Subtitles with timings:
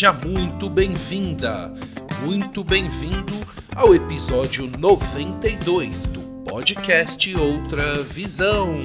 [0.00, 1.70] Seja muito bem-vinda,
[2.22, 3.34] muito bem-vindo
[3.76, 8.78] ao episódio 92 do podcast Outra Visão.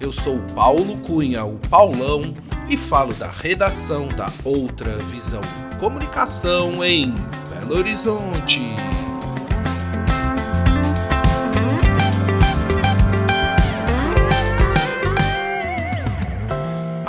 [0.00, 2.34] Eu sou Paulo Cunha, o Paulão,
[2.68, 5.40] e falo da redação da Outra Visão
[5.78, 7.14] Comunicação em
[7.48, 8.60] Belo Horizonte.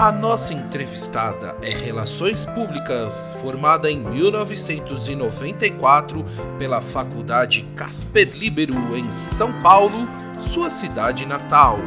[0.01, 6.25] A nossa entrevistada é Relações Públicas, formada em 1994
[6.57, 11.77] pela Faculdade Casper Libero, em São Paulo, sua cidade natal.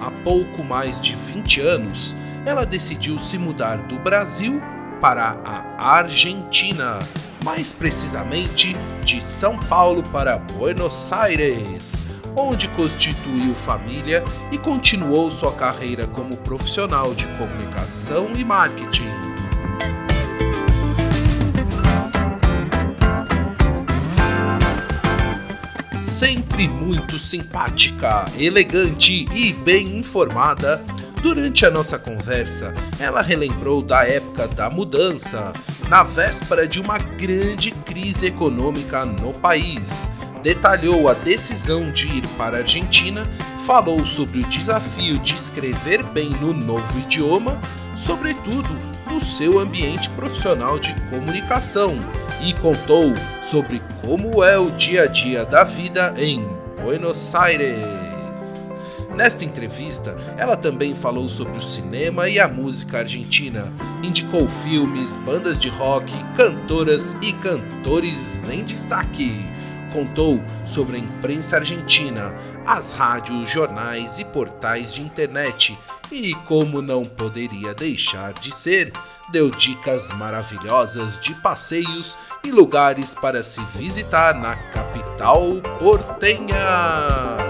[0.00, 2.14] Há pouco mais de 20 anos,
[2.46, 4.62] ela decidiu se mudar do Brasil
[5.00, 6.98] para a Argentina,
[7.44, 12.06] mais precisamente de São Paulo para Buenos Aires
[12.36, 19.10] onde constituiu família e continuou sua carreira como profissional de comunicação e marketing.
[26.00, 30.82] Sempre muito simpática, elegante e bem informada,
[31.22, 35.52] durante a nossa conversa, ela relembrou da época da mudança,
[35.88, 40.10] na véspera de uma grande crise econômica no país
[40.42, 43.26] detalhou a decisão de ir para a Argentina,
[43.66, 47.60] falou sobre o desafio de escrever bem no novo idioma,
[47.96, 48.68] sobretudo
[49.06, 51.98] no seu ambiente profissional de comunicação,
[52.40, 53.12] e contou
[53.42, 56.48] sobre como é o dia a dia da vida em
[56.82, 58.09] Buenos Aires.
[59.14, 63.72] Nesta entrevista, ela também falou sobre o cinema e a música argentina,
[64.02, 69.44] indicou filmes, bandas de rock, cantoras e cantores em destaque.
[69.92, 72.32] Contou sobre a imprensa argentina,
[72.64, 75.76] as rádios, jornais e portais de internet.
[76.12, 78.92] E, como não poderia deixar de ser,
[79.30, 87.49] deu dicas maravilhosas de passeios e lugares para se visitar na capital portenha.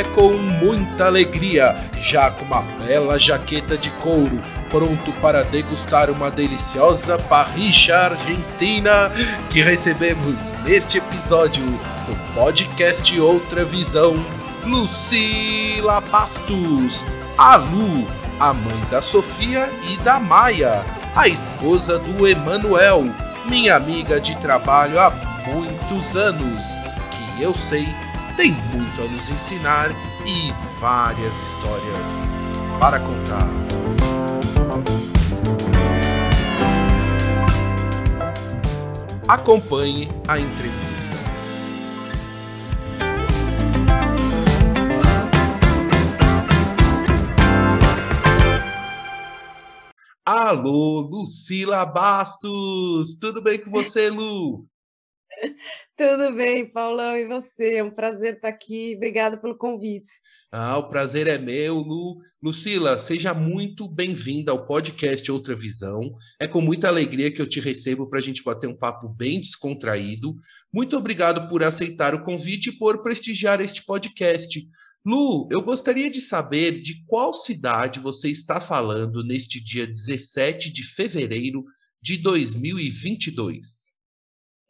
[0.00, 6.30] É com muita alegria, já com uma bela jaqueta de couro, pronto para degustar uma
[6.30, 9.12] deliciosa parricha argentina
[9.50, 14.14] que recebemos neste episódio do podcast Outra Visão,
[14.64, 17.04] Lucila Bastos,
[17.36, 20.82] a Lu, a mãe da Sofia e da Maia,
[21.14, 23.04] a esposa do Emanuel,
[23.44, 25.10] minha amiga de trabalho há
[25.46, 26.64] muitos anos,
[27.10, 27.86] que eu sei
[28.40, 29.90] tem muito a nos ensinar
[30.26, 32.06] e várias histórias
[32.78, 33.46] para contar.
[39.28, 40.90] Acompanhe a entrevista.
[50.24, 53.14] Alô, Lucila Bastos!
[53.20, 54.66] Tudo bem com você, Lu?
[55.96, 57.76] Tudo bem, Paulão, e você?
[57.76, 58.94] É um prazer estar aqui.
[58.96, 60.10] Obrigada pelo convite.
[60.52, 62.18] Ah, o prazer é meu, Lu.
[62.42, 66.14] Lucila, seja muito bem-vinda ao podcast Outra Visão.
[66.38, 69.40] É com muita alegria que eu te recebo para a gente bater um papo bem
[69.40, 70.34] descontraído.
[70.72, 74.68] Muito obrigado por aceitar o convite e por prestigiar este podcast.
[75.04, 80.82] Lu, eu gostaria de saber de qual cidade você está falando neste dia 17 de
[80.82, 81.64] fevereiro
[82.02, 83.89] de 2022.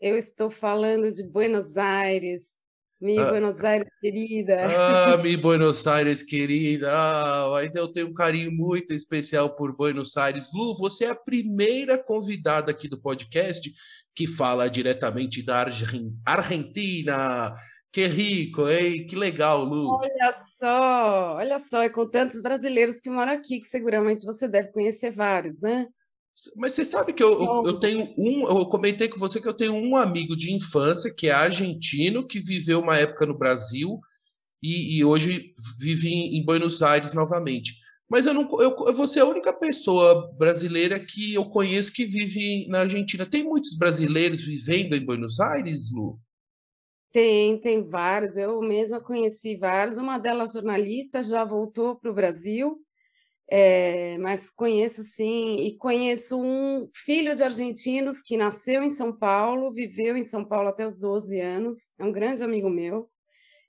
[0.01, 2.59] Eu estou falando de Buenos Aires.
[2.99, 4.67] Mi ah, Buenos Aires querida.
[4.67, 6.91] Ah, mi Buenos Aires querida.
[6.91, 10.49] Ah, mas eu tenho um carinho muito especial por Buenos Aires.
[10.55, 13.71] Lu, você é a primeira convidada aqui do podcast
[14.15, 15.67] que fala diretamente da
[16.25, 17.55] Argentina.
[17.93, 19.07] Que rico, hein?
[19.07, 19.97] Que legal, Lu.
[19.97, 24.73] Olha só, olha só, e com tantos brasileiros que moram aqui, que seguramente você deve
[24.73, 25.89] conhecer vários, né?
[26.57, 28.49] Mas você sabe que eu, eu, eu, tenho um.
[28.49, 32.39] Eu comentei com você que eu tenho um amigo de infância que é argentino, que
[32.39, 34.01] viveu uma época no Brasil
[34.63, 37.75] e, e hoje vive em, em, Buenos Aires novamente.
[38.09, 42.05] Mas eu não, eu, eu vou ser a única pessoa brasileira que eu conheço que
[42.05, 43.25] vive na Argentina.
[43.25, 46.19] Tem muitos brasileiros vivendo em Buenos Aires, Lu?
[47.13, 48.37] Tem, tem vários.
[48.37, 49.97] Eu mesma conheci vários.
[49.97, 52.81] Uma delas, jornalista, já voltou para o Brasil,
[53.53, 59.73] é, mas conheço sim, e conheço um filho de argentinos que nasceu em São Paulo,
[59.73, 63.11] viveu em São Paulo até os 12 anos, é um grande amigo meu.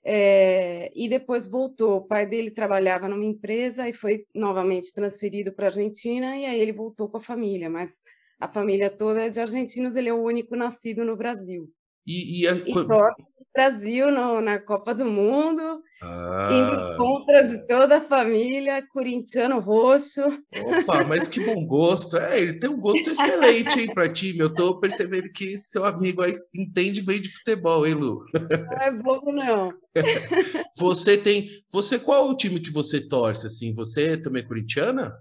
[0.04, 1.96] É, e depois voltou.
[1.96, 6.60] O pai dele trabalhava numa empresa e foi novamente transferido para a Argentina, e aí
[6.60, 8.02] ele voltou com a família, mas
[8.38, 11.68] a família toda é de argentinos, ele é o único nascido no Brasil.
[12.06, 12.54] E, e, a...
[12.54, 13.22] e torce
[13.54, 16.48] Brasil no, na Copa do Mundo, ah.
[16.50, 20.22] indo contra de toda a família, corintiano roxo.
[20.22, 22.16] Opa, mas que bom gosto.
[22.16, 24.38] É, ele tem um gosto excelente, hein, para time.
[24.38, 28.24] Eu tô percebendo que seu amigo aí entende bem de futebol, hein, Lu?
[28.32, 29.72] Não é bobo, não.
[30.76, 31.48] Você tem.
[31.70, 33.74] Você, qual o time que você torce, assim?
[33.74, 35.12] Você também é corintiana?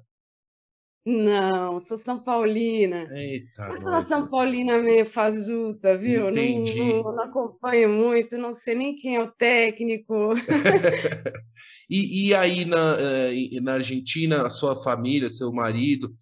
[1.04, 3.10] Não, sou São Paulina.
[3.12, 6.30] Eita, Mas sou uma São Paulina meio fajuta, viu?
[6.30, 6.78] Entendi.
[6.78, 10.34] Não, não, não acompanho muito, não sei nem quem é o técnico.
[11.90, 16.14] e, e aí na, eh, na Argentina, a sua família, seu marido,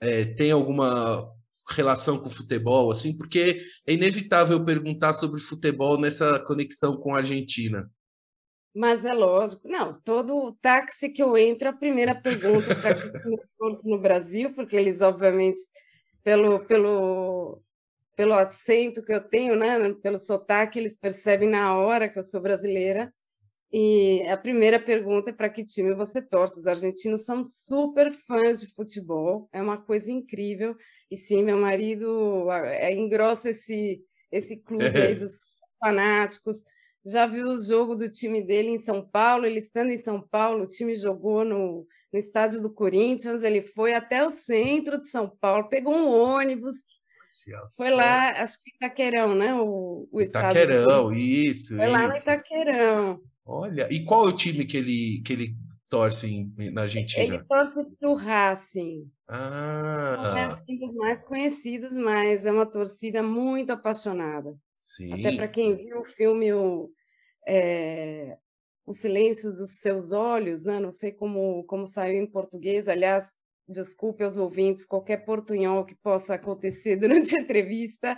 [0.00, 1.26] é, tem alguma
[1.70, 3.16] relação com futebol, assim?
[3.16, 7.90] Porque é inevitável perguntar sobre futebol nessa conexão com a Argentina.
[8.76, 13.38] Mas é lógico, não, todo táxi que eu entro, a primeira pergunta para que time
[13.56, 15.58] curso no Brasil, porque eles, obviamente,
[16.22, 17.62] pelo, pelo,
[18.14, 22.38] pelo acento que eu tenho, né, pelo sotaque, eles percebem na hora que eu sou
[22.38, 23.10] brasileira.
[23.72, 26.60] E a primeira pergunta é para que time você torce.
[26.60, 30.76] Os argentinos são super fãs de futebol, é uma coisa incrível.
[31.10, 35.46] E sim, meu marido é, engrossa esse, esse clube aí dos
[35.80, 36.62] fanáticos
[37.06, 40.64] já viu o jogo do time dele em São Paulo, ele estando em São Paulo,
[40.64, 45.30] o time jogou no, no estádio do Corinthians, ele foi até o centro de São
[45.40, 46.84] Paulo, pegou um ônibus,
[47.76, 49.54] foi lá, acho que Itaquerão, né?
[49.54, 50.62] O, o estádio.
[50.62, 51.76] Itaquerão, isso.
[51.76, 51.92] Foi isso.
[51.92, 53.20] lá no Itaquerão.
[53.44, 55.56] Olha, e qual é o time que ele, que ele
[55.88, 57.22] torce na Argentina?
[57.22, 59.08] Ele torce para o Racing.
[59.28, 60.16] Ah.
[60.22, 64.56] Não é assim dos mais conhecidos, mas é uma torcida muito apaixonada.
[64.76, 65.12] Sim.
[65.12, 66.90] Até para quem viu o filme o,
[67.46, 68.36] é,
[68.84, 70.78] o Silêncio dos Seus Olhos, né?
[70.78, 73.32] não sei como, como saiu em português, aliás,
[73.68, 78.16] desculpe aos ouvintes qualquer portunhol que possa acontecer durante a entrevista.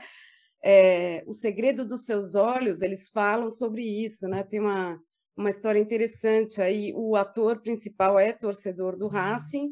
[0.63, 4.43] É, o Segredo dos Seus Olhos, eles falam sobre isso, né?
[4.43, 5.01] Tem uma,
[5.37, 6.93] uma história interessante aí.
[6.97, 9.71] O ator principal é torcedor do Racing,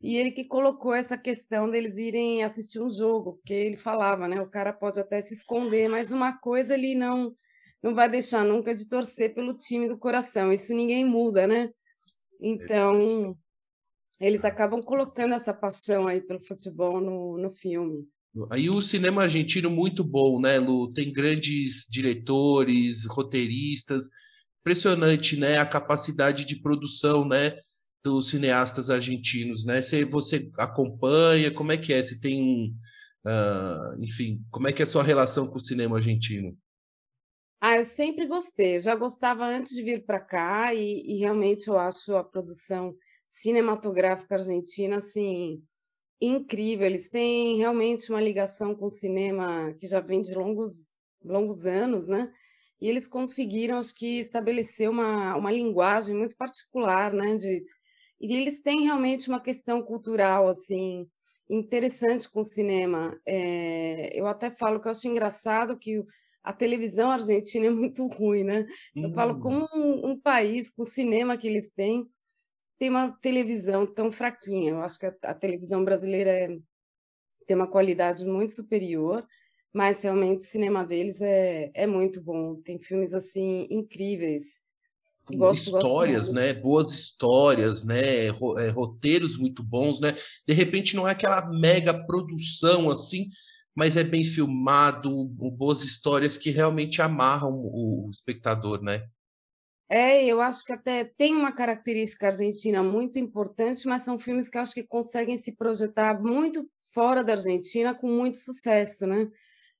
[0.00, 4.40] e ele que colocou essa questão deles irem assistir um jogo, porque ele falava, né?
[4.40, 7.32] O cara pode até se esconder, mas uma coisa ele não
[7.84, 10.50] não vai deixar nunca de torcer pelo time do coração.
[10.50, 11.68] Isso ninguém muda, né?
[12.40, 13.36] Então,
[14.18, 18.08] eles acabam colocando essa paixão aí pelo futebol no, no filme.
[18.50, 20.94] Aí o cinema argentino muito bom, né, Lu?
[20.94, 24.08] Tem grandes diretores, roteiristas.
[24.62, 25.58] Impressionante, né?
[25.58, 27.54] A capacidade de produção, né?
[28.02, 29.82] Dos cineastas argentinos, né?
[29.82, 32.02] Se você acompanha, como é que é?
[32.02, 32.74] Se tem,
[33.26, 36.56] uh, enfim, como é que é a sua relação com o cinema argentino?
[37.66, 41.78] Ah, eu sempre gostei, já gostava antes de vir para cá e, e, realmente eu
[41.78, 42.94] acho a produção
[43.26, 45.62] cinematográfica argentina assim
[46.20, 46.86] incrível.
[46.86, 50.92] Eles têm realmente uma ligação com o cinema que já vem de longos
[51.24, 52.30] longos anos, né?
[52.82, 57.34] E eles conseguiram, acho que, estabelecer uma, uma linguagem muito particular, né?
[57.36, 57.64] De,
[58.20, 61.08] e eles têm realmente uma questão cultural assim
[61.48, 63.18] interessante com o cinema.
[63.26, 66.04] É, eu até falo que eu acho engraçado que
[66.44, 68.66] a televisão argentina é muito ruim, né?
[68.94, 69.14] Eu hum.
[69.14, 72.06] falo como um, um, país com o cinema que eles têm
[72.76, 74.72] tem uma televisão tão fraquinha.
[74.72, 76.58] Eu acho que a, a televisão brasileira é,
[77.46, 79.24] tem uma qualidade muito superior,
[79.72, 82.56] mas realmente o cinema deles é, é muito bom.
[82.56, 84.60] Tem filmes assim incríveis.
[85.32, 86.52] Gosto, histórias, gosto né?
[86.52, 88.26] Boas histórias, né?
[88.26, 90.14] É, roteiros muito bons, né?
[90.46, 93.30] De repente não é aquela mega produção assim,
[93.74, 99.08] mas é bem filmado, boas histórias que realmente amarram o, espectador, né?
[99.88, 104.58] É, eu acho que até tem uma característica argentina muito importante, mas são filmes que
[104.58, 109.28] acho que conseguem se projetar muito fora da Argentina com muito sucesso, né?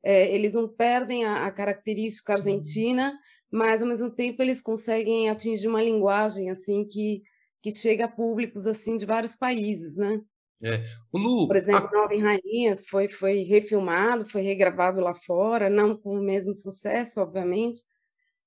[0.03, 2.39] É, eles não perdem a, a, característica uhum.
[2.39, 3.19] argentina,
[3.51, 7.23] mas ao mesmo tempo eles conseguem atingir uma linguagem assim que
[7.63, 10.21] que chega a públicos assim de vários países, né?
[10.65, 10.83] É.
[11.15, 11.93] Lu, Por exemplo, a...
[11.93, 17.83] Nove Rainhas foi, foi refilmado, foi regravado lá fora, não com o mesmo sucesso, obviamente,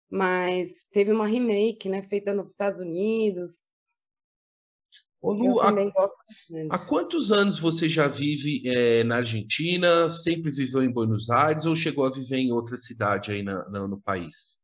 [0.09, 3.61] mas teve uma remake, né, feita nos Estados Unidos.
[5.21, 6.67] Ô, Lu, eu também gosto bastante.
[6.71, 10.09] Há quantos anos você já vive é, na Argentina?
[10.09, 13.87] Sempre viveu em Buenos Aires ou chegou a viver em outra cidade aí na, na,
[13.87, 14.57] no país?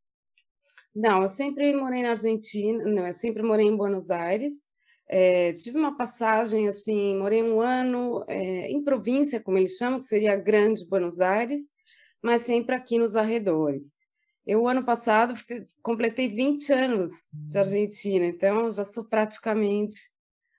[0.95, 4.63] Não, eu sempre morei na Argentina, não, eu sempre morei em Buenos Aires.
[5.07, 10.05] É, tive uma passagem assim, morei um ano é, em província, como eles chamam, que
[10.05, 11.61] seria Grande Buenos Aires,
[12.21, 13.93] mas sempre aqui nos arredores.
[14.45, 15.33] Eu, ano passado,
[15.81, 17.61] completei 20 anos de hum.
[17.61, 19.95] Argentina, então já sou praticamente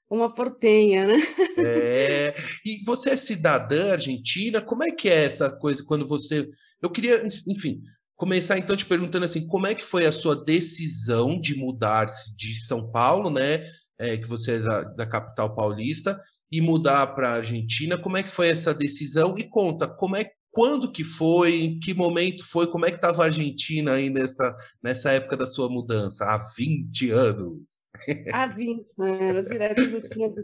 [0.09, 1.17] uma portenha, né?
[1.59, 2.35] É.
[2.65, 4.61] E você é cidadã argentina?
[4.61, 6.49] Como é que é essa coisa quando você.
[6.81, 7.81] Eu queria, enfim,
[8.17, 12.55] começar então te perguntando assim, como é que foi a sua decisão de mudar-se de
[12.55, 13.65] São Paulo, né?
[13.99, 16.21] É, que você é da, da capital paulista,
[16.51, 17.99] e mudar para a Argentina.
[17.99, 19.37] Como é que foi essa decisão?
[19.39, 23.23] E conta, como é quando que foi, em que momento foi, como é que estava
[23.23, 27.91] a Argentina aí nessa, nessa época da sua mudança, há 20 anos?
[28.33, 30.41] Há 20 anos, direto do tempo.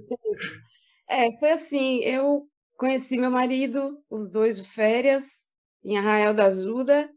[1.09, 5.49] É, foi assim, eu conheci meu marido, os dois de férias,
[5.85, 7.09] em Arraial da Ajuda,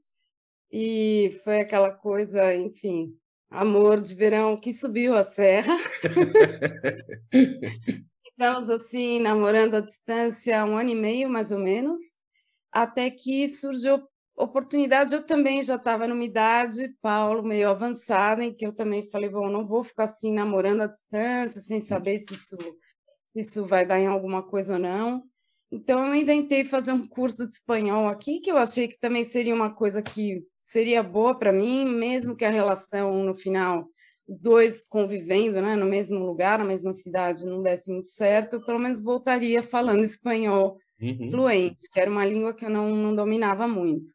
[0.71, 3.11] e foi aquela coisa, enfim,
[3.53, 5.77] amor de verão que subiu a serra.
[8.25, 12.01] Ficamos assim, namorando à distância um ano e meio, mais ou menos
[12.73, 14.01] até que surgiu
[14.35, 15.13] oportunidade.
[15.13, 19.49] Eu também já estava numa idade, Paulo, meio avançada, em que eu também falei: bom,
[19.49, 22.57] não vou ficar assim namorando à distância, sem saber se isso,
[23.29, 25.23] se isso vai dar em alguma coisa ou não.
[25.71, 29.55] Então, eu inventei fazer um curso de espanhol aqui, que eu achei que também seria
[29.55, 33.85] uma coisa que seria boa para mim, mesmo que a relação no final,
[34.27, 38.79] os dois convivendo né, no mesmo lugar, na mesma cidade, não desse muito certo, pelo
[38.79, 41.29] menos voltaria falando espanhol uhum.
[41.29, 44.09] fluente, que era uma língua que eu não, não dominava muito.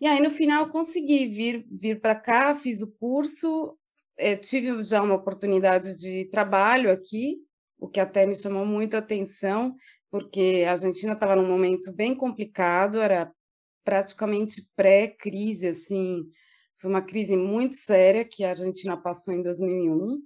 [0.00, 3.76] E aí, no final, consegui vir, vir para cá, fiz o curso,
[4.16, 7.38] é, tive já uma oportunidade de trabalho aqui,
[7.80, 9.74] o que até me chamou muito a atenção,
[10.10, 13.32] porque a Argentina estava num momento bem complicado, era
[13.88, 16.26] praticamente pré-crise, assim,
[16.76, 20.20] foi uma crise muito séria que a Argentina passou em 2001.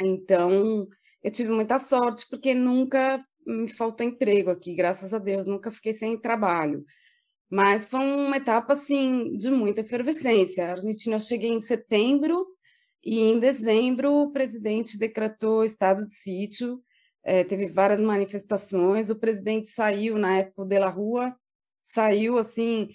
[0.00, 0.88] Então,
[1.22, 5.92] eu tive muita sorte, porque nunca me faltou emprego aqui, graças a Deus, nunca fiquei
[5.92, 6.82] sem trabalho.
[7.50, 10.68] Mas foi uma etapa, assim, de muita efervescência.
[10.68, 12.46] A Argentina, eu cheguei em setembro
[13.04, 16.82] e em dezembro o presidente decretou estado de sítio,
[17.22, 21.36] é, teve várias manifestações, o presidente saiu na época de la Rua,
[21.82, 22.88] saiu, assim,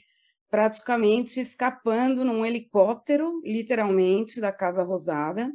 [0.50, 5.52] praticamente escapando num helicóptero, literalmente, da Casa Rosada.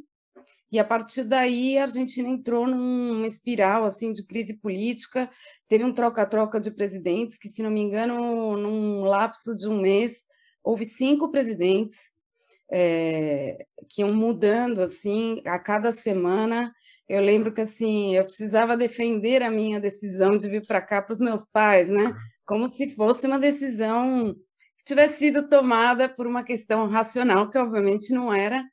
[0.71, 5.29] E a partir daí a Argentina entrou numa espiral assim de crise política.
[5.67, 10.23] Teve um troca-troca de presidentes, que se não me engano, num lapso de um mês
[10.63, 12.11] houve cinco presidentes
[12.71, 16.73] é, que iam mudando assim a cada semana.
[17.07, 21.13] Eu lembro que assim eu precisava defender a minha decisão de vir para cá para
[21.13, 22.13] os meus pais, né?
[22.45, 24.33] Como se fosse uma decisão
[24.77, 28.63] que tivesse sido tomada por uma questão racional, que obviamente não era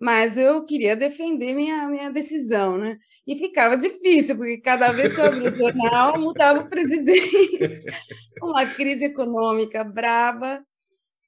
[0.00, 2.96] mas eu queria defender minha, minha decisão, né?
[3.26, 7.84] E ficava difícil, porque cada vez que eu abria o jornal, mudava o presidente.
[8.42, 10.64] Uma crise econômica braba.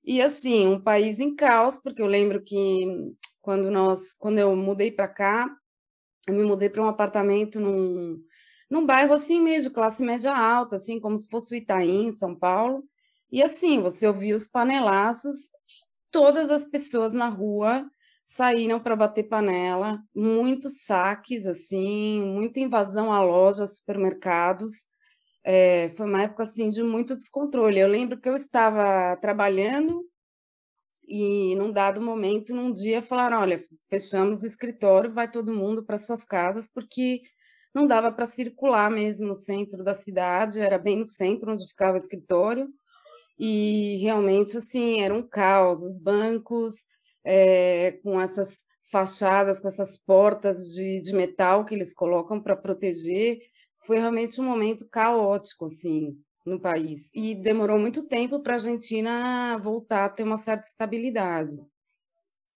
[0.05, 2.87] E assim, um país em caos, porque eu lembro que
[3.43, 5.47] quando nós, quando eu mudei para cá,
[6.27, 8.19] eu me mudei para um apartamento num,
[8.73, 12.13] num bairro assim meio de classe média alta, assim como se fosse o Itaim, em
[12.13, 12.83] São Paulo.
[13.31, 15.51] E assim, você ouvia os panelaços,
[16.11, 17.87] todas as pessoas na rua
[18.25, 24.87] saíram para bater panela, muitos saques, assim, muita invasão a lojas, supermercados.
[25.45, 27.79] É, foi uma época assim de muito descontrole.
[27.79, 30.03] Eu lembro que eu estava trabalhando
[31.07, 35.99] e num dado momento, num dia, falaram: olha, fechamos o escritório, vai todo mundo para
[35.99, 37.21] suas casas, porque
[37.75, 41.95] não dava para circular mesmo no centro da cidade, era bem no centro onde ficava
[41.95, 42.69] o escritório,
[43.39, 45.83] e realmente assim era um caos.
[45.83, 46.85] Os bancos
[47.25, 53.39] é, com essas fachadas, com essas portas de, de metal que eles colocam para proteger.
[53.87, 57.11] Foi realmente um momento caótico, assim, no país.
[57.15, 61.57] E demorou muito tempo para a Argentina voltar a ter uma certa estabilidade.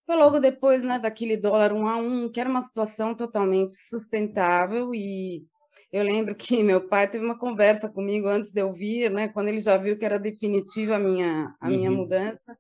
[0.07, 4.95] Foi logo depois né, daquele dólar um a um, que era uma situação totalmente sustentável
[4.95, 5.45] e
[5.93, 9.49] eu lembro que meu pai teve uma conversa comigo antes de eu vir, né, quando
[9.49, 11.97] ele já viu que era definitiva a minha, a minha uhum.
[11.99, 12.57] mudança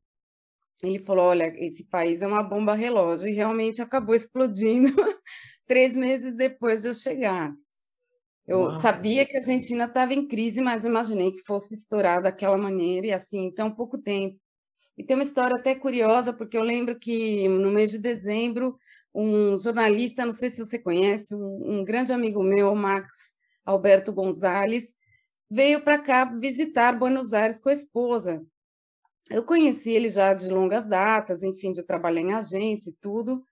[0.82, 4.88] ele falou: olha, esse país é uma bomba relógio, e realmente acabou explodindo
[5.66, 7.52] três meses depois de eu chegar.
[8.46, 8.74] Eu Uau.
[8.74, 13.12] sabia que a Argentina estava em crise, mas imaginei que fosse estourar daquela maneira e
[13.12, 14.38] assim, tão pouco tempo.
[14.96, 18.78] E tem uma história até curiosa, porque eu lembro que no mês de dezembro,
[19.14, 23.34] um jornalista, não sei se você conhece, um, um grande amigo meu, Max
[23.64, 24.94] Alberto Gonzalez,
[25.50, 28.42] veio para cá visitar Buenos Aires com a esposa.
[29.30, 33.42] Eu conheci ele já de longas datas, enfim, de trabalhar em agência e tudo.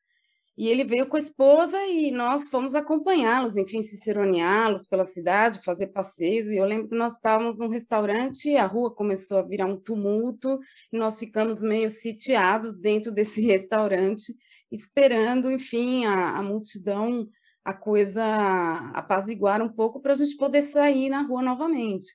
[0.57, 5.89] E ele veio com a esposa e nós fomos acompanhá-los, enfim, ciceroneá-los pela cidade, fazer
[5.89, 6.47] passeios.
[6.47, 10.61] E eu lembro que nós estávamos num restaurante, a rua começou a virar um tumulto,
[10.93, 14.33] e nós ficamos meio sitiados dentro desse restaurante,
[14.71, 17.29] esperando, enfim, a, a multidão,
[17.65, 18.23] a coisa
[18.95, 22.07] apaziguar um pouco para a gente poder sair na rua novamente.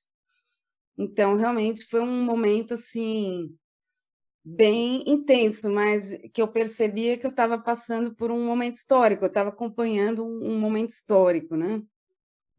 [0.98, 3.50] Então, realmente foi um momento assim
[4.56, 9.30] bem intenso, mas que eu percebia que eu estava passando por um momento histórico, eu
[9.30, 11.82] estava acompanhando um, um, momento histórico, né?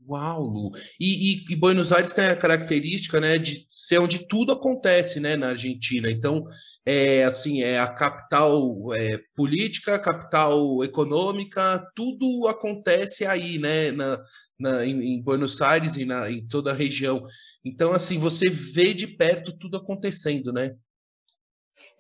[0.09, 0.71] Uau, Lu!
[0.99, 5.37] E, e, e, Buenos Aires tem a característica, né, de ser onde tudo acontece, né,
[5.37, 6.11] na Argentina.
[6.11, 6.43] Então,
[6.87, 14.19] é assim, é a capital é, política, capital econômica, tudo acontece aí, né, na,
[14.59, 17.23] na em, em, Buenos Aires e na, em toda a região.
[17.63, 20.75] Então, assim, você vê de perto tudo acontecendo, né?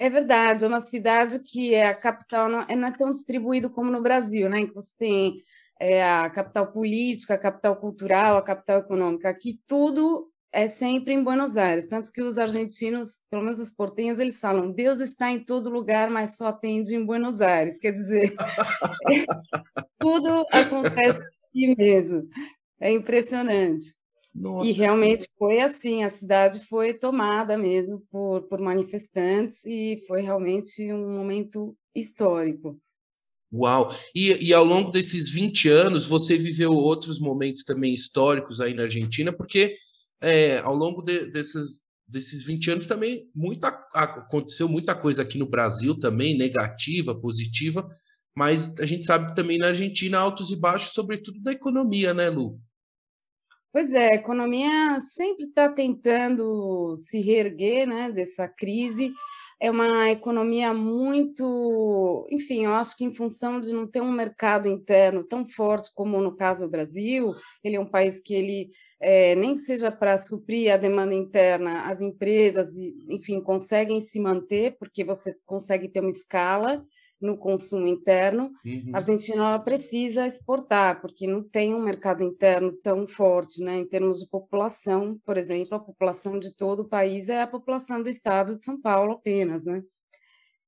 [0.03, 3.69] É verdade, é uma cidade que é a capital, não é, não é tão distribuído
[3.69, 4.65] como no Brasil, né?
[4.65, 5.43] Que você tem
[5.79, 9.29] é, a capital política, a capital cultural, a capital econômica.
[9.29, 14.19] Aqui tudo é sempre em Buenos Aires, tanto que os argentinos, pelo menos os portenhos,
[14.19, 17.77] eles falam: Deus está em todo lugar, mas só atende em Buenos Aires.
[17.79, 18.35] Quer dizer,
[20.01, 22.29] tudo acontece aqui mesmo.
[22.81, 23.97] É impressionante.
[24.35, 24.69] Nossa.
[24.69, 30.93] E realmente foi assim, a cidade foi tomada mesmo por, por manifestantes e foi realmente
[30.93, 32.81] um momento histórico.
[33.53, 33.93] Uau!
[34.15, 38.85] E, e ao longo desses 20 anos, você viveu outros momentos também históricos aí na
[38.85, 39.75] Argentina, porque
[40.21, 45.47] é, ao longo de, desses, desses 20 anos também muita, aconteceu muita coisa aqui no
[45.47, 47.89] Brasil também, negativa, positiva,
[48.37, 52.61] mas a gente sabe também na Argentina altos e baixos, sobretudo da economia, né, Lu?
[53.73, 59.13] Pois é, a economia sempre está tentando se reerguer né, dessa crise.
[59.63, 64.67] É uma economia muito, enfim, eu acho que em função de não ter um mercado
[64.69, 69.35] interno tão forte como no caso do Brasil, ele é um país que ele é,
[69.37, 72.71] nem que seja para suprir a demanda interna, as empresas,
[73.09, 76.83] enfim, conseguem se manter porque você consegue ter uma escala
[77.21, 78.91] no consumo interno, uhum.
[78.93, 83.77] a Argentina precisa exportar, porque não tem um mercado interno tão forte, né?
[83.77, 88.03] Em termos de população, por exemplo, a população de todo o país é a população
[88.03, 89.83] do estado de São Paulo apenas, né?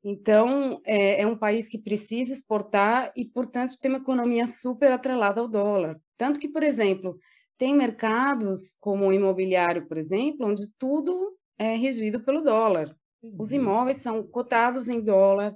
[0.04, 5.40] Então, é, é um país que precisa exportar e, portanto, tem uma economia super atrelada
[5.40, 5.96] ao dólar.
[6.16, 7.16] Tanto que, por exemplo,
[7.56, 12.94] tem mercados como o imobiliário, por exemplo, onde tudo é regido pelo dólar.
[13.38, 15.54] Os imóveis são cotados em dólar,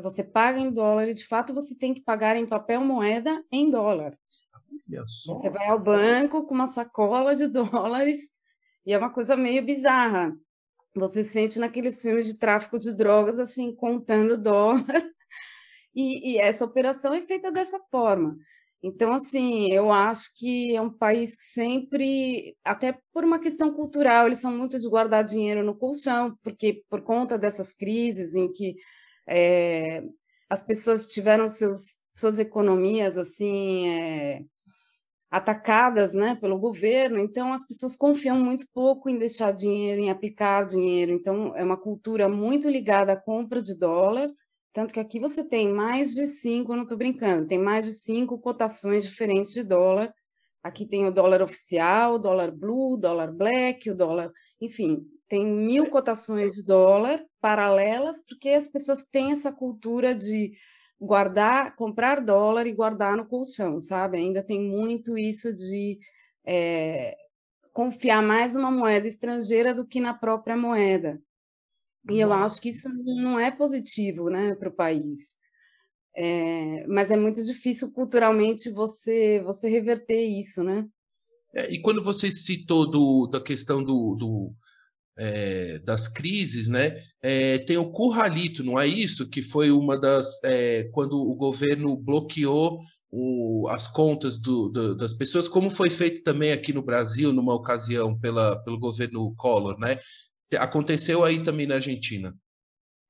[0.00, 3.70] você paga em dólar e, de fato, você tem que pagar em papel moeda em
[3.70, 4.16] dólar.
[5.26, 8.30] Você vai ao banco com uma sacola de dólares
[8.84, 10.36] e é uma coisa meio bizarra.
[10.94, 15.02] Você sente naqueles filmes de tráfico de drogas, assim, contando dólar.
[15.94, 18.36] E, e essa operação é feita dessa forma.
[18.82, 24.26] Então, assim, eu acho que é um país que sempre, até por uma questão cultural,
[24.26, 28.76] eles são muito de guardar dinheiro no colchão, porque por conta dessas crises em que
[29.28, 30.02] é,
[30.48, 34.44] as pessoas tiveram seus, suas economias assim é,
[35.30, 40.64] atacadas né, pelo governo, então as pessoas confiam muito pouco em deixar dinheiro, em aplicar
[40.64, 41.12] dinheiro.
[41.12, 44.30] Então é uma cultura muito ligada à compra de dólar,
[44.72, 48.38] tanto que aqui você tem mais de cinco, não estou brincando, tem mais de cinco
[48.38, 50.12] cotações diferentes de dólar.
[50.62, 55.46] Aqui tem o dólar oficial, o dólar blue, o dólar black, o dólar, enfim, tem
[55.46, 60.50] mil cotações de dólar paralelas, porque as pessoas têm essa cultura de
[61.00, 64.18] guardar, comprar dólar e guardar no colchão, sabe?
[64.18, 65.96] Ainda tem muito isso de
[66.44, 67.16] é,
[67.72, 71.22] confiar mais numa moeda estrangeira do que na própria moeda.
[72.10, 75.36] E eu acho que isso não é positivo né, para o país.
[76.16, 80.84] É, mas é muito difícil culturalmente você, você reverter isso, né?
[81.54, 84.52] É, e quando você citou do, da questão do, do
[85.18, 87.00] é, das crises, né?
[87.22, 89.28] É, tem o curralito, não é isso?
[89.28, 95.14] Que foi uma das é, quando o governo bloqueou o, as contas do, do, das
[95.14, 99.98] pessoas, como foi feito também aqui no Brasil numa ocasião pela, pelo governo Collor, né?
[100.58, 102.34] Aconteceu aí também na Argentina.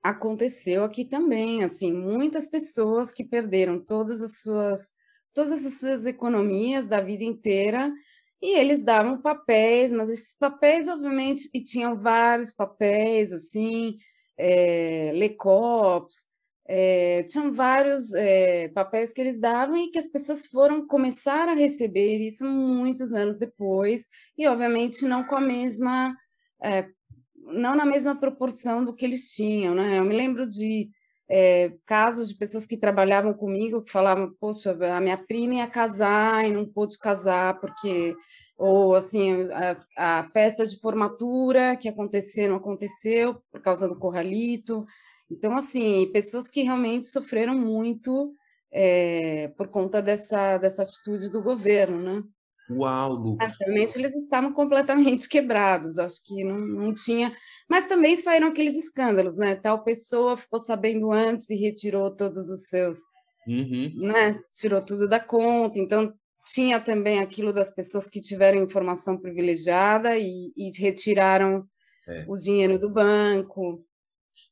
[0.02, 4.94] Aconteceu aqui também, assim, muitas pessoas que perderam todas as suas
[5.34, 7.92] todas as suas economias da vida inteira
[8.40, 13.96] e eles davam papéis, mas esses papéis, obviamente, e tinham vários papéis, assim,
[14.36, 16.26] é, Lecops,
[16.68, 21.54] é, tinham vários é, papéis que eles davam e que as pessoas foram começar a
[21.54, 26.14] receber isso muitos anos depois, e obviamente não com a mesma,
[26.62, 26.88] é,
[27.36, 29.98] não na mesma proporção do que eles tinham, né?
[29.98, 30.90] Eu me lembro de
[31.28, 36.46] é, casos de pessoas que trabalhavam comigo que falavam, poxa, a minha prima ia casar
[36.46, 38.14] e não pôde casar porque
[38.56, 39.48] ou assim
[39.96, 44.86] a, a festa de formatura que aconteceu não aconteceu por causa do corralito
[45.30, 48.32] então, assim, pessoas que realmente sofreram muito
[48.70, 52.22] é, por conta dessa, dessa atitude do governo, né?
[52.70, 53.54] Uau, Lucas.
[53.60, 57.32] Realmente eles estavam completamente quebrados, acho que não, não tinha.
[57.68, 59.54] Mas também saíram aqueles escândalos, né?
[59.54, 62.98] Tal pessoa ficou sabendo antes e retirou todos os seus.
[63.46, 63.92] Uhum.
[63.96, 64.40] Né?
[64.52, 65.78] Tirou tudo da conta.
[65.78, 66.12] Então,
[66.46, 71.64] tinha também aquilo das pessoas que tiveram informação privilegiada e, e retiraram
[72.08, 72.24] é.
[72.28, 73.84] o dinheiro do banco.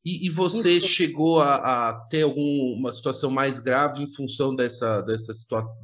[0.04, 0.88] E, e você Isso.
[0.88, 5.76] chegou a, a, ter alguma situação mais grave em função dessa, dessa situação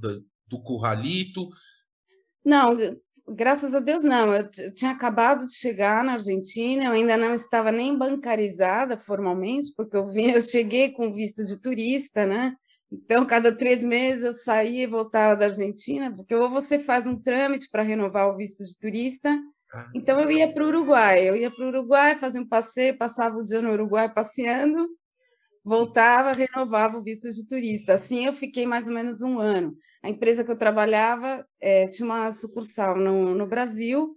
[0.47, 1.49] do curralito?
[2.45, 2.77] Não,
[3.29, 4.35] graças a Deus não.
[4.35, 9.97] Eu tinha acabado de chegar na Argentina, eu ainda não estava nem bancarizada formalmente, porque
[9.97, 12.55] eu, vim, eu cheguei com visto de turista, né?
[12.93, 17.17] Então, cada três meses eu saía e voltava da Argentina, porque ou você faz um
[17.17, 19.39] trâmite para renovar o visto de turista,
[19.95, 23.37] então eu ia para o Uruguai, eu ia para o Uruguai, fazia um passeio, passava
[23.37, 24.89] o dia no Uruguai passeando,
[25.65, 27.95] voltava, renovava o visto de turista.
[27.95, 29.77] Assim eu fiquei mais ou menos um ano.
[30.03, 34.17] A empresa que eu trabalhava é, tinha uma sucursal no, no Brasil,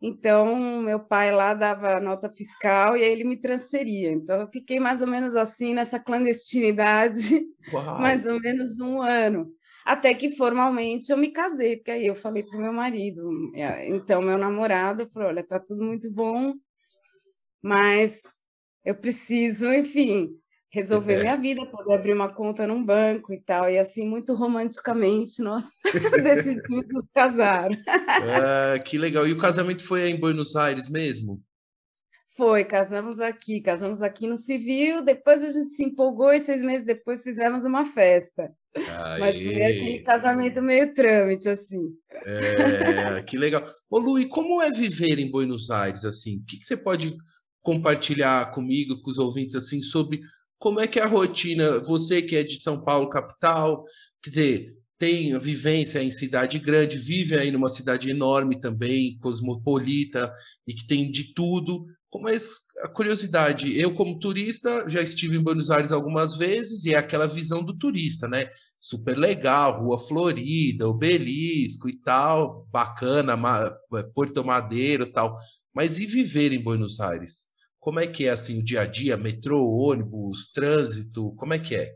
[0.00, 4.12] então meu pai lá dava nota fiscal e aí ele me transferia.
[4.12, 8.00] Então eu fiquei mais ou menos assim nessa clandestinidade, Uau.
[8.00, 9.50] mais ou menos um ano.
[9.84, 13.86] Até que formalmente eu me casei, porque aí eu falei para o meu marido, é,
[13.88, 16.54] então meu namorado falou: olha, tá tudo muito bom,
[17.62, 18.22] mas
[18.84, 20.30] eu preciso, enfim,
[20.74, 21.20] resolver é.
[21.20, 23.70] minha vida, poder abrir uma conta num banco e tal.
[23.70, 25.76] E assim, muito romanticamente, nós
[26.22, 27.70] decidimos nos casar.
[27.86, 29.26] Ah, que legal.
[29.26, 31.40] E o casamento foi em Buenos Aires mesmo?
[32.36, 36.84] Foi, casamos aqui, casamos aqui no civil, depois a gente se empolgou e seis meses
[36.84, 38.50] depois fizemos uma festa.
[38.76, 39.20] Aê.
[39.20, 41.90] Mas foi aquele casamento meio trâmite, assim.
[42.26, 43.64] É, que legal.
[43.88, 46.38] Ô, Lu, e como é viver em Buenos Aires, assim?
[46.38, 47.16] O que, que você pode
[47.62, 50.20] compartilhar comigo, com os ouvintes, assim, sobre
[50.64, 51.78] como é que é a rotina?
[51.80, 53.84] Você que é de São Paulo, capital,
[54.22, 60.32] quer dizer, tem vivência em cidade grande, vive aí numa cidade enorme também, cosmopolita,
[60.66, 61.84] e que tem de tudo.
[62.18, 62.48] Mas
[62.80, 67.26] a curiosidade, eu como turista já estive em Buenos Aires algumas vezes e é aquela
[67.26, 68.48] visão do turista, né?
[68.80, 73.36] Super legal, Rua Florida, Obelisco e tal, bacana,
[74.14, 75.36] Porto Madeiro e tal.
[75.74, 77.52] Mas e viver em Buenos Aires?
[77.84, 81.76] Como é que é assim o dia a dia, metrô, ônibus, trânsito, como é que
[81.76, 81.94] é?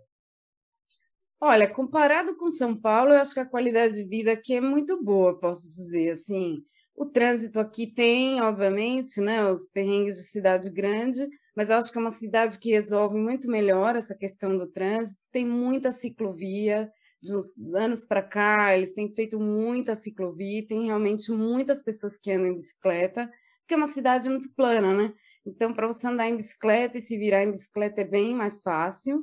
[1.40, 5.02] Olha, comparado com São Paulo, eu acho que a qualidade de vida aqui é muito
[5.02, 6.58] boa, posso dizer, assim,
[6.94, 11.96] o trânsito aqui tem, obviamente, né, os perrengues de cidade grande, mas eu acho que
[11.96, 15.24] é uma cidade que resolve muito melhor essa questão do trânsito.
[15.32, 21.32] Tem muita ciclovia, de uns anos para cá, eles têm feito muita ciclovia, tem realmente
[21.32, 23.30] muitas pessoas que andam em bicicleta,
[23.68, 25.12] porque é uma cidade muito plana, né?
[25.46, 29.22] Então, para você andar em bicicleta e se virar em bicicleta é bem mais fácil.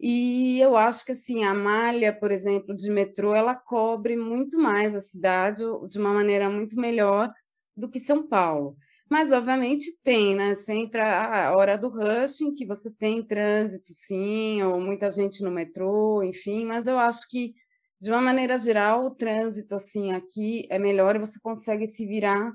[0.00, 4.94] E eu acho que assim, a malha, por exemplo, de metrô, ela cobre muito mais
[4.94, 7.28] a cidade de uma maneira muito melhor
[7.76, 8.76] do que São Paulo.
[9.10, 10.54] Mas, obviamente, tem, né?
[10.54, 15.50] Sempre a hora do rush, em que você tem trânsito, sim, ou muita gente no
[15.50, 17.52] metrô, enfim, mas eu acho que,
[18.00, 22.52] de uma maneira geral, o trânsito, assim, aqui é melhor e você consegue se virar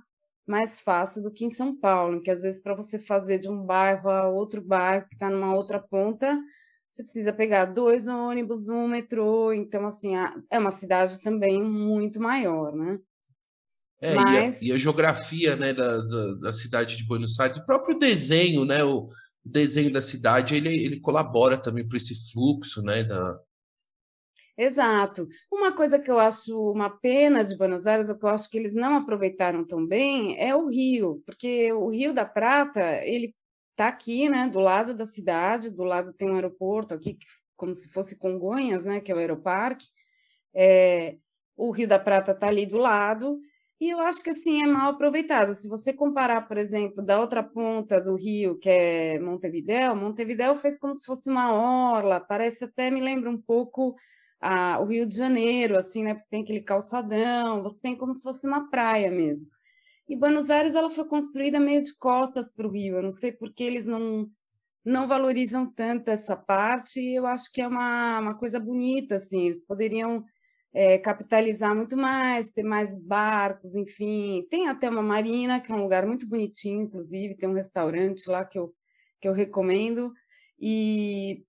[0.47, 3.65] mais fácil do que em São Paulo, que às vezes para você fazer de um
[3.65, 6.39] bairro a outro bairro que está numa outra ponta,
[6.89, 10.13] você precisa pegar dois ônibus, um metrô, então, assim,
[10.49, 12.97] é uma cidade também muito maior, né?
[14.01, 14.61] É, Mas...
[14.61, 17.97] e, a, e, a, geografia né, da, da, da, cidade de Buenos Aires, o próprio
[17.97, 19.07] desenho, né, o
[19.43, 23.39] desenho da cidade, ele, ele colabora também para esse fluxo, né, da...
[24.57, 25.27] Exato.
[25.51, 28.57] Uma coisa que eu acho uma pena de Buenos Aires, o que eu acho que
[28.57, 33.35] eles não aproveitaram tão bem, é o Rio, porque o Rio da Prata, ele
[33.71, 37.17] está aqui, né, do lado da cidade, do lado tem um aeroporto aqui,
[37.55, 39.85] como se fosse Congonhas, né, que é o Aeroparque.
[40.55, 41.17] É,
[41.55, 43.39] o Rio da Prata está ali do lado,
[43.79, 45.53] e eu acho que assim é mal aproveitado.
[45.53, 50.79] Se você comparar, por exemplo, da outra ponta do rio, que é Montevidéu, Montevidéu fez
[50.79, 53.95] como se fosse uma orla, parece até me lembra um pouco
[54.39, 56.13] a, o Rio de Janeiro, assim, né?
[56.13, 59.47] Porque tem aquele calçadão, você tem como se fosse uma praia mesmo.
[60.09, 62.97] E Buenos Aires ela foi construída meio de costas para o rio.
[62.97, 64.29] Eu não sei porque eles não
[64.85, 69.45] não valorizam tanto essa parte, e eu acho que é uma, uma coisa bonita, assim,
[69.47, 70.23] eles poderiam
[70.73, 74.45] é, capitalizar muito mais, ter mais barcos, enfim.
[74.49, 78.45] Tem até uma marina, que é um lugar muito bonitinho, inclusive, tem um restaurante lá
[78.45, 78.73] que eu,
[79.19, 80.13] que eu recomendo,
[80.57, 81.43] e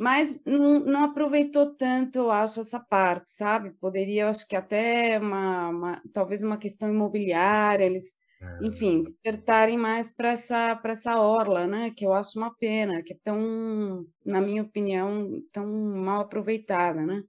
[0.00, 3.72] mas não, não aproveitou tanto, eu acho, essa parte, sabe?
[3.72, 8.66] Poderia, eu acho que até uma, uma talvez uma questão imobiliária, eles, é.
[8.66, 11.90] enfim, despertarem mais para essa, essa orla, né?
[11.90, 17.22] Que eu acho uma pena, que é tão, na minha opinião, tão mal aproveitada, né?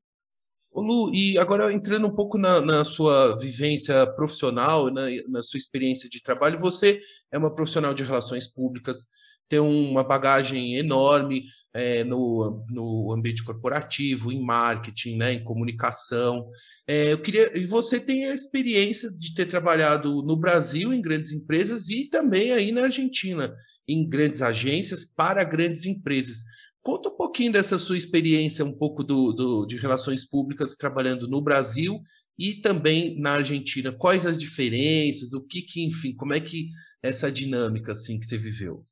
[0.72, 5.58] Ô Lu, e agora entrando um pouco na, na sua vivência profissional, na, na sua
[5.58, 9.08] experiência de trabalho, você é uma profissional de relações públicas,
[9.52, 16.50] tem uma bagagem enorme é, no, no ambiente corporativo, em marketing, né, em comunicação.
[16.88, 21.34] É, eu queria, e você tem a experiência de ter trabalhado no Brasil em grandes
[21.34, 23.54] empresas e também aí na Argentina
[23.86, 26.46] em grandes agências para grandes empresas.
[26.82, 31.42] Conta um pouquinho dessa sua experiência, um pouco do, do, de relações públicas trabalhando no
[31.42, 32.00] Brasil
[32.40, 33.92] e também na Argentina.
[33.92, 35.34] Quais as diferenças?
[35.34, 36.70] O que, que enfim, como é que
[37.04, 38.86] essa dinâmica assim que você viveu?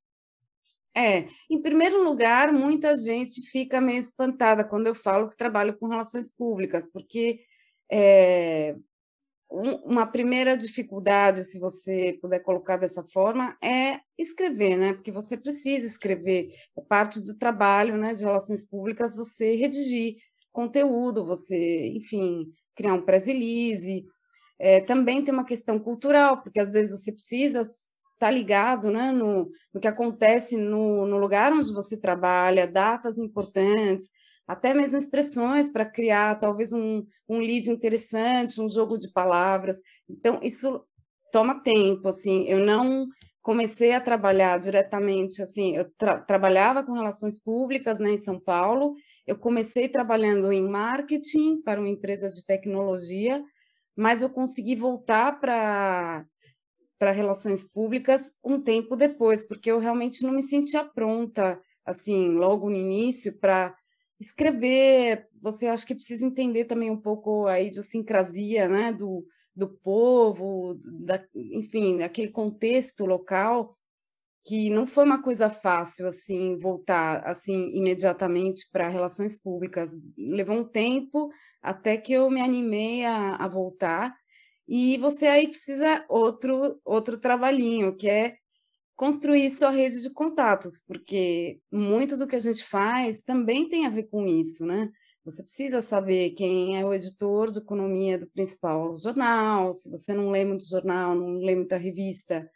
[0.99, 5.87] É, em primeiro lugar, muita gente fica meio espantada quando eu falo que trabalho com
[5.87, 7.39] relações públicas, porque
[7.89, 8.75] é,
[9.49, 14.93] um, uma primeira dificuldade, se você puder colocar dessa forma, é escrever, né?
[14.93, 16.49] Porque você precisa escrever.
[16.77, 20.17] É parte do trabalho né, de relações públicas você redigir
[20.51, 24.05] conteúdo, você, enfim, criar um press release.
[24.59, 27.63] É, também tem uma questão cultural, porque às vezes você precisa
[28.19, 34.09] tá ligado né, no, no que acontece no, no lugar onde você trabalha, datas importantes,
[34.45, 39.77] até mesmo expressões para criar talvez um, um lead interessante, um jogo de palavras.
[40.09, 40.83] Então, isso
[41.31, 43.07] toma tempo, assim, eu não
[43.41, 48.93] comecei a trabalhar diretamente, assim, eu tra trabalhava com relações públicas, né, em São Paulo,
[49.25, 53.41] eu comecei trabalhando em marketing para uma empresa de tecnologia,
[53.95, 56.25] mas eu consegui voltar para
[56.99, 62.69] para relações públicas um tempo depois, porque eu realmente não me sentia pronta, assim, logo
[62.69, 63.73] no início, para
[64.19, 65.25] escrever.
[65.41, 71.23] Você acha que precisa entender também um pouco a idiosincrasia, né, do, do povo, da,
[71.33, 73.73] enfim, aquele contexto local,
[74.45, 79.91] que não foi uma coisa fácil, assim, voltar, assim, imediatamente para relações públicas.
[80.17, 81.29] Levou um tempo
[81.61, 84.13] até que eu me animei a, a voltar,
[84.69, 88.35] e você aí precisa outro outro trabalhinho, que é
[88.95, 93.89] construir sua rede de contatos, porque muito do que a gente faz também tem a
[93.89, 94.89] ver com isso, né?
[95.25, 100.29] Você precisa saber quem é o editor de economia do principal jornal, se você não
[100.29, 102.49] lê muito jornal, não lê muita revista,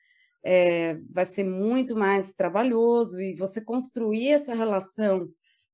[0.45, 5.29] é, vai ser muito mais trabalhoso e você construir essa relação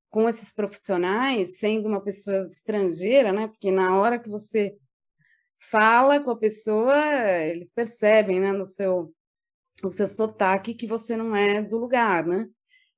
[0.08, 3.48] com esses profissionais, sendo uma pessoa estrangeira, né?
[3.48, 4.76] Porque na hora que você
[5.60, 6.96] fala com a pessoa,
[7.44, 9.12] eles percebem, né, no seu,
[9.82, 12.48] no seu sotaque que você não é do lugar, né?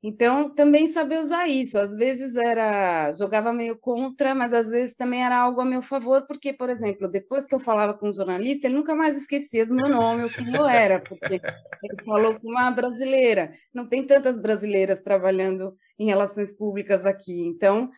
[0.04, 1.78] Então, também saber usar isso.
[1.78, 6.26] Às vezes era jogava meio contra, mas às vezes também era algo a meu favor,
[6.26, 9.74] porque, por exemplo, depois que eu falava com um jornalista, ele nunca mais esquecia do
[9.74, 13.52] meu nome, o que eu era, porque ele falou com uma brasileira.
[13.72, 17.40] Não tem tantas brasileiras trabalhando em relações públicas aqui.
[17.40, 17.88] Então,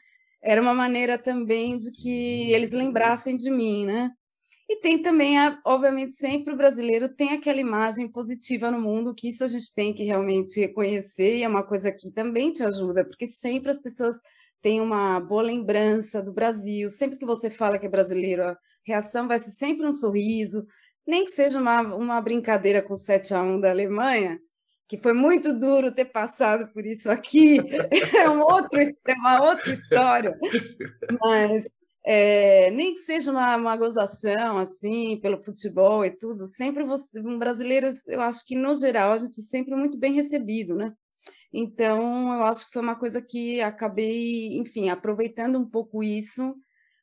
[0.43, 4.11] era uma maneira também de que eles lembrassem de mim, né?
[4.69, 9.45] E tem também, obviamente, sempre o brasileiro tem aquela imagem positiva no mundo, que isso
[9.45, 13.27] a gente tem que realmente reconhecer, e é uma coisa que também te ajuda, porque
[13.27, 14.17] sempre as pessoas
[14.63, 19.29] têm uma boa lembrança do Brasil, sempre que você fala que é brasileiro, a reação
[19.29, 20.67] vai ser sempre um sorriso,
[21.07, 24.41] nem que seja uma, uma brincadeira com 7 a 1 da Alemanha,
[24.89, 27.59] que foi muito duro ter passado por isso aqui,
[28.17, 30.39] é, um outro, é uma outra história,
[31.21, 31.67] mas
[32.07, 37.39] é, nem que seja uma, uma gozação, assim, pelo futebol e tudo, sempre você, um
[37.39, 40.93] brasileiro, eu acho que, no geral, a gente é sempre muito bem recebido, né?
[41.53, 46.55] Então, eu acho que foi uma coisa que acabei, enfim, aproveitando um pouco isso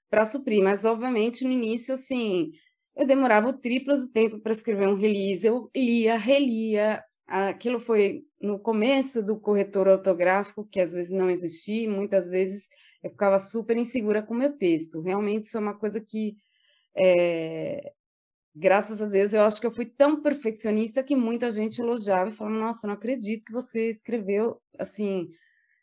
[0.09, 2.51] para suprir, mas, obviamente, no início, assim,
[2.95, 8.23] eu demorava o triplo do tempo para escrever um release, eu lia, relia, aquilo foi
[8.41, 12.67] no começo do corretor ortográfico, que às vezes não existia, muitas vezes
[13.03, 15.01] eu ficava super insegura com o meu texto.
[15.01, 16.35] Realmente, isso é uma coisa que,
[16.95, 17.91] é,
[18.55, 22.33] graças a Deus, eu acho que eu fui tão perfeccionista que muita gente elogiava e
[22.33, 24.61] falava: Nossa, não acredito que você escreveu.
[24.79, 25.29] Assim,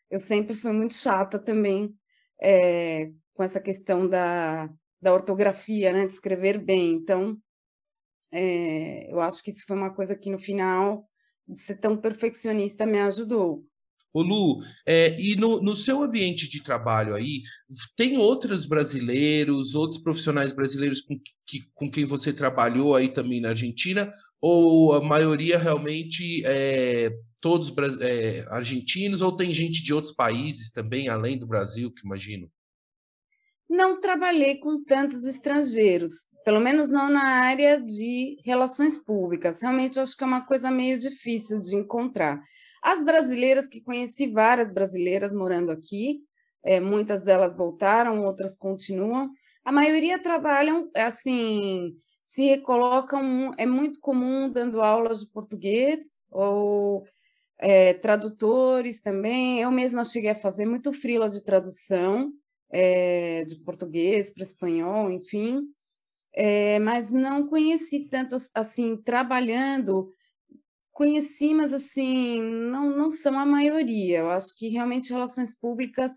[0.09, 1.93] eu sempre fui muito chata também
[2.41, 4.69] é, com essa questão da,
[5.01, 6.93] da ortografia, né, de escrever bem.
[6.93, 7.37] Então,
[8.31, 11.07] é, eu acho que isso foi uma coisa que, no final,
[11.47, 13.65] de ser tão perfeccionista, me ajudou.
[14.11, 17.43] Ô Lu, é, e no, no, seu ambiente de trabalho aí,
[17.95, 23.49] tem outros brasileiros, outros profissionais brasileiros com, que, com quem você trabalhou aí também na
[23.49, 24.11] Argentina?
[24.41, 31.07] Ou a maioria realmente é todos é, argentinos, ou tem gente de outros países também,
[31.07, 32.51] além do Brasil, que imagino?
[33.69, 39.61] Não trabalhei com tantos estrangeiros, pelo menos não na área de relações públicas.
[39.61, 42.41] Realmente acho que é uma coisa meio difícil de encontrar.
[42.81, 46.21] As brasileiras, que conheci várias brasileiras morando aqui,
[46.63, 49.29] é, muitas delas voltaram, outras continuam.
[49.63, 51.93] A maioria trabalham, assim,
[52.25, 57.03] se recolocam, é muito comum dando aulas de português ou
[57.57, 59.59] é, tradutores também.
[59.61, 62.31] Eu mesma cheguei a fazer muito frila de tradução
[62.71, 65.61] é, de português para espanhol, enfim.
[66.35, 70.13] É, mas não conheci tanto assim trabalhando
[70.99, 74.17] Conheci, mas assim, não, não são a maioria.
[74.17, 76.11] Eu acho que realmente relações públicas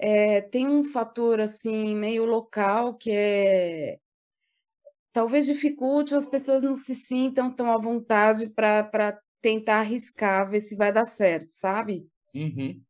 [0.00, 3.98] é, tem um fator assim meio local que é
[5.12, 10.74] talvez dificulte as pessoas não se sintam tão à vontade para tentar arriscar, ver se
[10.74, 12.08] vai dar certo, sabe?
[12.34, 12.80] Uhum.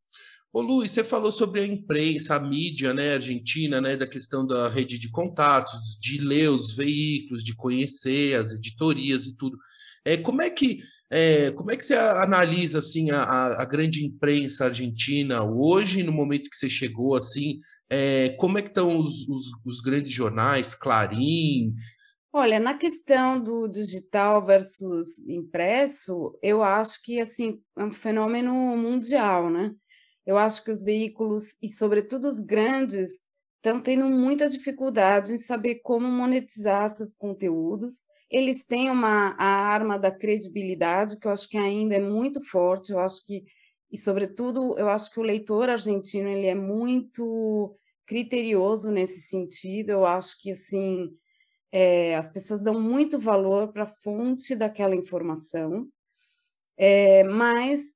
[0.53, 4.69] Ô Luiz, você falou sobre a imprensa, a mídia, né, argentina, né, da questão da
[4.69, 9.59] rede de contatos, de ler os veículos, de conhecer as editorias e tudo.
[10.05, 14.67] É, como é que é, como é que você analisa assim a, a, grande imprensa
[14.67, 17.59] argentina hoje, no momento que você chegou assim?
[17.89, 21.75] É, como é que estão os, os, os, grandes jornais, Clarim?
[22.31, 29.49] Olha, na questão do digital versus impresso, eu acho que assim é um fenômeno mundial,
[29.49, 29.73] né?
[30.27, 33.13] Eu acho que os veículos e sobretudo os grandes
[33.57, 39.99] estão tendo muita dificuldade em saber como monetizar seus conteúdos eles têm uma a arma
[39.99, 43.45] da credibilidade, que eu acho que ainda é muito forte, eu acho que,
[43.91, 47.75] e sobretudo, eu acho que o leitor argentino ele é muito
[48.07, 51.11] criterioso nesse sentido, eu acho que, assim,
[51.73, 55.87] é, as pessoas dão muito valor para a fonte daquela informação,
[56.77, 57.95] é, mas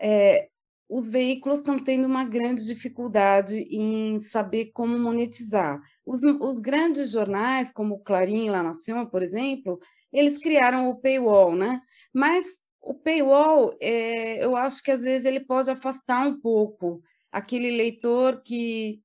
[0.00, 0.48] é,
[0.90, 5.80] os veículos estão tendo uma grande dificuldade em saber como monetizar.
[6.04, 9.78] Os, os grandes jornais, como o Clarim e La Nación, por exemplo,
[10.12, 11.80] eles criaram o paywall, né?
[12.12, 17.00] Mas o paywall, é, eu acho que às vezes ele pode afastar um pouco
[17.30, 19.00] aquele leitor que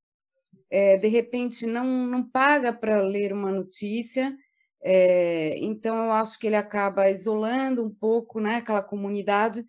[0.71, 4.35] é, de repente não, não paga para ler uma notícia,
[4.83, 9.63] é, então eu acho que ele acaba isolando um pouco né, aquela comunidade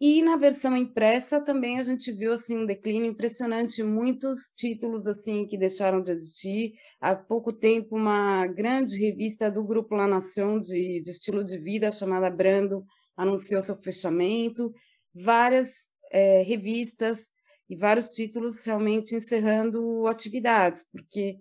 [0.00, 5.46] e na versão impressa também a gente viu assim um declínio impressionante, muitos títulos assim
[5.46, 6.72] que deixaram de existir.
[6.98, 11.92] Há pouco tempo uma grande revista do grupo La Nación de, de estilo de vida
[11.92, 12.82] chamada Brando
[13.14, 14.72] anunciou seu fechamento.
[15.14, 17.30] Várias é, revistas
[17.68, 21.36] e vários títulos realmente encerrando atividades, porque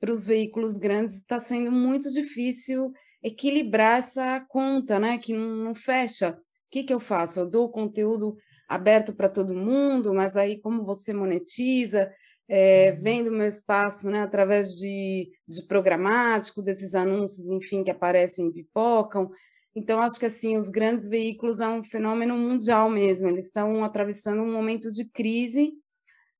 [0.00, 2.90] para os veículos grandes está sendo muito difícil
[3.22, 6.38] equilibrar essa conta, né, que não, fecha
[6.70, 7.40] que, que eu faço?
[7.40, 8.36] Eu dou conteúdo
[8.68, 12.12] aberto para todo mundo, mas aí como você monetiza,
[12.48, 18.52] é, vendo meu espaço né, através de, de programático, desses anúncios, enfim, que aparecem e
[18.52, 19.30] pipocam.
[19.74, 24.42] Então, acho que assim, os grandes veículos é um fenômeno mundial mesmo, eles estão atravessando
[24.42, 25.72] um momento de crise,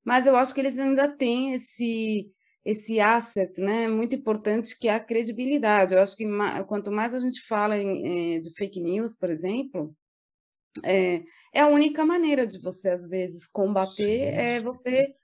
[0.04, 2.30] mas eu acho que eles ainda têm esse,
[2.64, 5.94] esse asset né, muito importante que é a credibilidade.
[5.94, 6.26] Eu acho que
[6.66, 9.94] quanto mais a gente fala em, eh, de fake news, por exemplo,
[10.84, 15.14] é, é a única maneira de você, às vezes, combater é você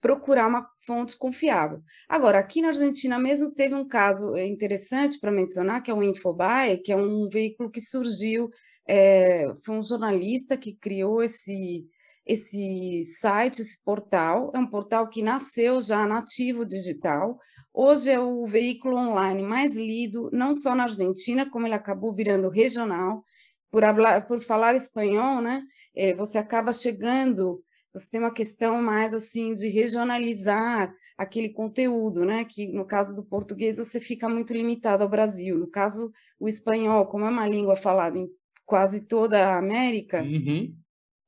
[0.00, 1.80] procurar uma fonte confiável.
[2.08, 6.02] Agora, aqui na Argentina mesmo teve um caso é, interessante para mencionar, que é o
[6.02, 8.48] Infobae, que é um veículo que surgiu,
[8.86, 11.84] é, foi um jornalista que criou esse,
[12.26, 17.38] esse site, esse portal, é um portal que nasceu já nativo digital,
[17.72, 22.48] hoje é o veículo online mais lido, não só na Argentina, como ele acabou virando
[22.48, 23.24] regional,
[23.72, 25.64] por, hablar, por falar espanhol, né,
[25.96, 32.44] é, você acaba chegando, você tem uma questão mais assim de regionalizar aquele conteúdo, né,
[32.44, 35.58] que no caso do português você fica muito limitado ao Brasil.
[35.58, 38.28] No caso o espanhol, como é uma língua falada em
[38.66, 40.74] quase toda a América, uhum.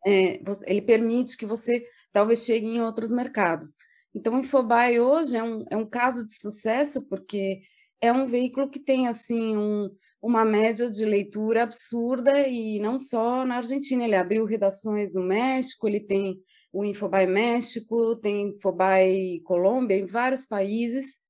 [0.07, 1.83] é, ele permite que você
[2.13, 3.75] talvez chegue em outros mercados.
[4.15, 7.63] Então, o Infobae hoje é um, é um caso de sucesso porque
[8.05, 9.89] é um veículo que tem assim um,
[10.21, 15.89] uma média de leitura absurda e não só na Argentina, ele abriu redações no México,
[15.89, 16.39] ele tem
[16.73, 21.21] o Infobae México, tem Infobae Colômbia, em vários países,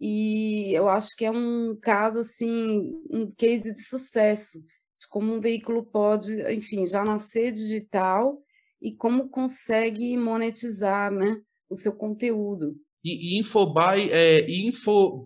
[0.00, 5.40] e eu acho que é um caso assim, um case de sucesso, de como um
[5.40, 8.40] veículo pode, enfim, já nascer digital
[8.80, 12.76] e como consegue monetizar né, o seu conteúdo.
[13.02, 13.66] E, e é info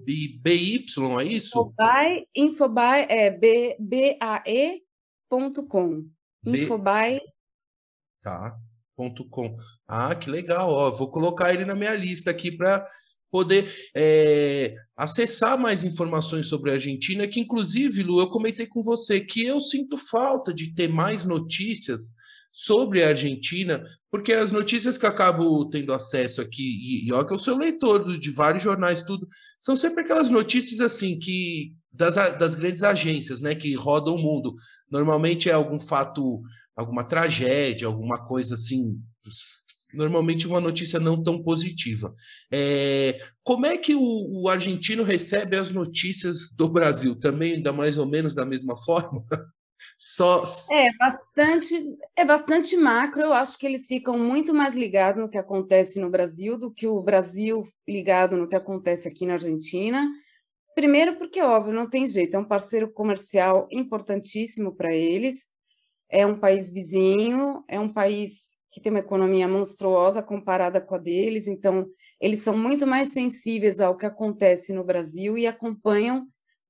[0.04, 0.84] BY,
[1.18, 1.60] é isso?
[1.60, 4.84] Infobuy, Infobuy é B, B-A-E.com.
[6.46, 7.20] Infobuy.
[8.22, 8.56] Tá.
[8.96, 9.56] Ponto com.
[9.88, 10.70] Ah, que legal.
[10.70, 12.86] Ó, vou colocar ele na minha lista aqui para
[13.28, 19.20] poder é, acessar mais informações sobre a Argentina, que inclusive, Lu, eu comentei com você
[19.20, 22.14] que eu sinto falta de ter mais notícias
[22.56, 27.26] sobre a Argentina, porque as notícias que eu acabo tendo acesso aqui, e, e olha
[27.26, 29.26] que eu sou leitor de vários jornais, tudo,
[29.58, 34.54] são sempre aquelas notícias assim que das, das grandes agências, né, que rodam o mundo.
[34.88, 36.42] Normalmente é algum fato,
[36.76, 39.00] alguma tragédia, alguma coisa assim,
[39.92, 42.14] normalmente uma notícia não tão positiva.
[42.52, 47.16] É, como é que o, o, argentino recebe as notícias do Brasil?
[47.16, 49.24] Também da mais ou menos da mesma forma?
[49.98, 50.44] Só...
[50.72, 53.22] É bastante, é bastante macro.
[53.22, 56.86] Eu acho que eles ficam muito mais ligados no que acontece no Brasil do que
[56.86, 60.06] o Brasil ligado no que acontece aqui na Argentina.
[60.74, 65.46] Primeiro, porque, óbvio, não tem jeito, é um parceiro comercial importantíssimo para eles,
[66.10, 70.98] é um país vizinho, é um país que tem uma economia monstruosa comparada com a
[70.98, 71.86] deles, então
[72.20, 76.26] eles são muito mais sensíveis ao que acontece no Brasil e acompanham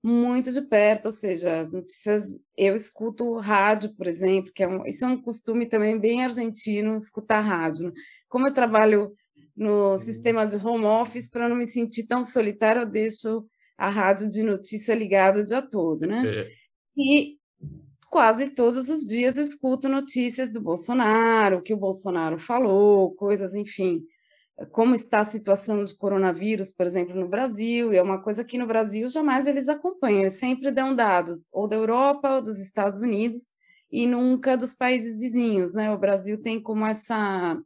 [0.06, 4.84] muito de perto, ou seja, as notícias, eu escuto rádio, por exemplo, que é um,
[4.84, 7.90] isso é um costume também bem argentino, escutar rádio.
[8.28, 9.14] Como eu trabalho
[9.56, 9.98] no uhum.
[9.98, 13.46] sistema de home office, para não me sentir tão solitário, eu deixo
[13.78, 16.22] a rádio de notícia ligada o dia todo, né?
[16.26, 16.50] É.
[16.98, 17.38] E
[18.10, 23.54] quase todos os dias eu escuto notícias do Bolsonaro, o que o Bolsonaro falou, coisas,
[23.54, 24.02] enfim,
[24.70, 28.56] como está a situação de coronavírus, por exemplo, no Brasil, e é uma coisa que
[28.56, 33.00] no Brasil jamais eles acompanham, eles sempre dão dados ou da Europa ou dos Estados
[33.00, 33.48] Unidos
[33.90, 35.92] e nunca dos países vizinhos, né?
[35.92, 37.60] O Brasil tem como essa,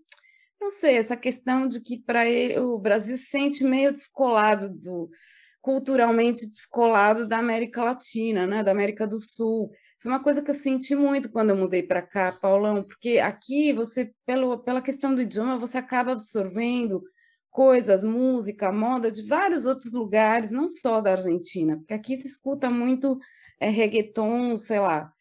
[0.61, 5.11] não sei, essa questão de que para ele o Brasil se sente meio descolado do
[5.61, 9.71] culturalmente descolado da América Latina, né, da América do Sul.
[10.01, 13.73] Foi uma coisa que eu senti muito quando eu mudei para cá, Paulão, porque aqui
[13.73, 17.03] você, pelo, pela questão do idioma, você acaba absorvendo
[17.51, 22.71] coisas, música, moda de vários outros lugares, não só da Argentina, porque aqui se escuta
[22.71, 23.19] muito
[23.59, 25.13] é, reggaeton, sei lá,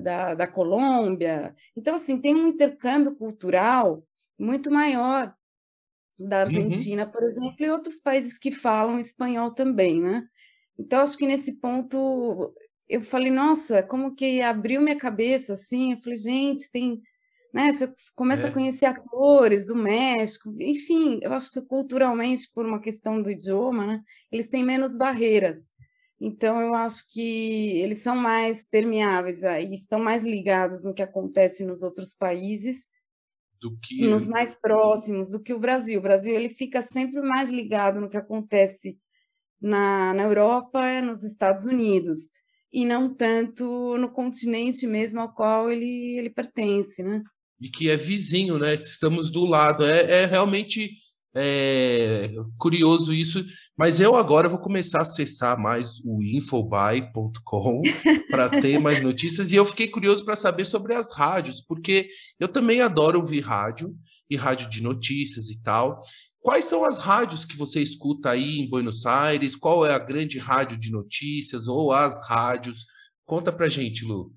[0.00, 1.54] da, da Colômbia.
[1.76, 4.02] Então, assim, tem um intercâmbio cultural
[4.38, 5.34] muito maior
[6.18, 6.42] da uhum.
[6.42, 7.10] Argentina, uhum.
[7.10, 10.26] por exemplo, e outros países que falam espanhol também, né?
[10.78, 12.54] Então, acho que nesse ponto
[12.94, 15.92] eu falei, nossa, como que abriu minha cabeça assim.
[15.92, 17.02] Eu falei, gente, tem.
[17.52, 18.50] Né, você começa é.
[18.50, 23.86] a conhecer atores do México, enfim, eu acho que culturalmente, por uma questão do idioma,
[23.86, 25.68] né, eles têm menos barreiras.
[26.20, 31.64] Então, eu acho que eles são mais permeáveis e estão mais ligados no que acontece
[31.64, 32.88] nos outros países
[33.60, 36.00] do que nos mais próximos do que o Brasil.
[36.00, 38.98] O Brasil ele fica sempre mais ligado no que acontece
[39.60, 42.30] na, na Europa, nos Estados Unidos
[42.74, 47.22] e não tanto no continente mesmo ao qual ele, ele pertence, né?
[47.60, 48.74] E que é vizinho, né?
[48.74, 49.84] Estamos do lado.
[49.84, 50.90] É, é realmente
[51.36, 53.44] é curioso isso,
[53.76, 57.82] mas eu agora vou começar a acessar mais o infobuy.com
[58.30, 62.08] para ter mais notícias e eu fiquei curioso para saber sobre as rádios, porque
[62.38, 63.92] eu também adoro ouvir rádio
[64.30, 66.00] e rádio de notícias e tal.
[66.44, 69.56] Quais são as rádios que você escuta aí em Buenos Aires?
[69.56, 72.84] Qual é a grande rádio de notícias ou as rádios?
[73.24, 74.30] Conta pra gente, Lu.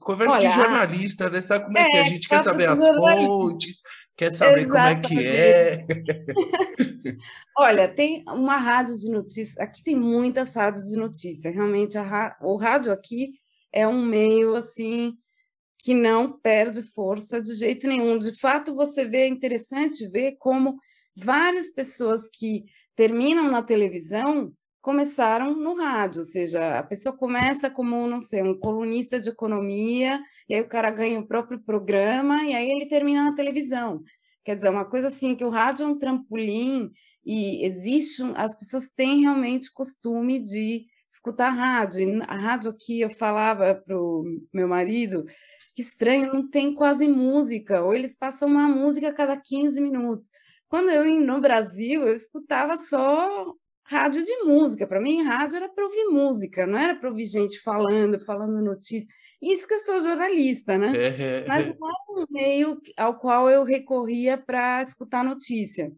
[0.00, 1.40] Conversa Olha, de jornalista, né?
[1.40, 3.82] Sabe como é, é que a gente quer saber as fontes,
[4.16, 5.08] quer saber Exatamente.
[5.08, 5.86] como é que é.
[7.56, 11.96] Olha, tem uma rádio de notícias, aqui tem muitas rádios de notícias, realmente
[12.42, 13.30] o rádio aqui
[13.72, 15.12] é um meio assim
[15.78, 18.18] que não perde força de jeito nenhum.
[18.18, 20.76] De fato, você vê, é interessante ver como
[21.16, 28.06] várias pessoas que terminam na televisão começaram no rádio, ou seja, a pessoa começa como,
[28.06, 32.54] não sei, um colunista de economia, e aí o cara ganha o próprio programa, e
[32.54, 34.02] aí ele termina na televisão.
[34.44, 36.90] Quer dizer, uma coisa assim, que o rádio é um trampolim,
[37.24, 42.00] e existe, as pessoas têm realmente costume de escutar rádio.
[42.00, 45.24] E a rádio aqui, eu falava para o meu marido,
[45.74, 50.28] que estranho, não tem quase música, ou eles passam uma música a cada 15 minutos.
[50.74, 53.54] Quando eu ia no Brasil, eu escutava só
[53.84, 54.84] rádio de música.
[54.88, 59.06] Para mim, rádio era para ouvir música, não era para ouvir gente falando, falando notícias.
[59.40, 60.90] Isso que eu sou jornalista, né?
[60.96, 61.44] É.
[61.46, 65.92] Mas não era um meio ao qual eu recorria para escutar notícia.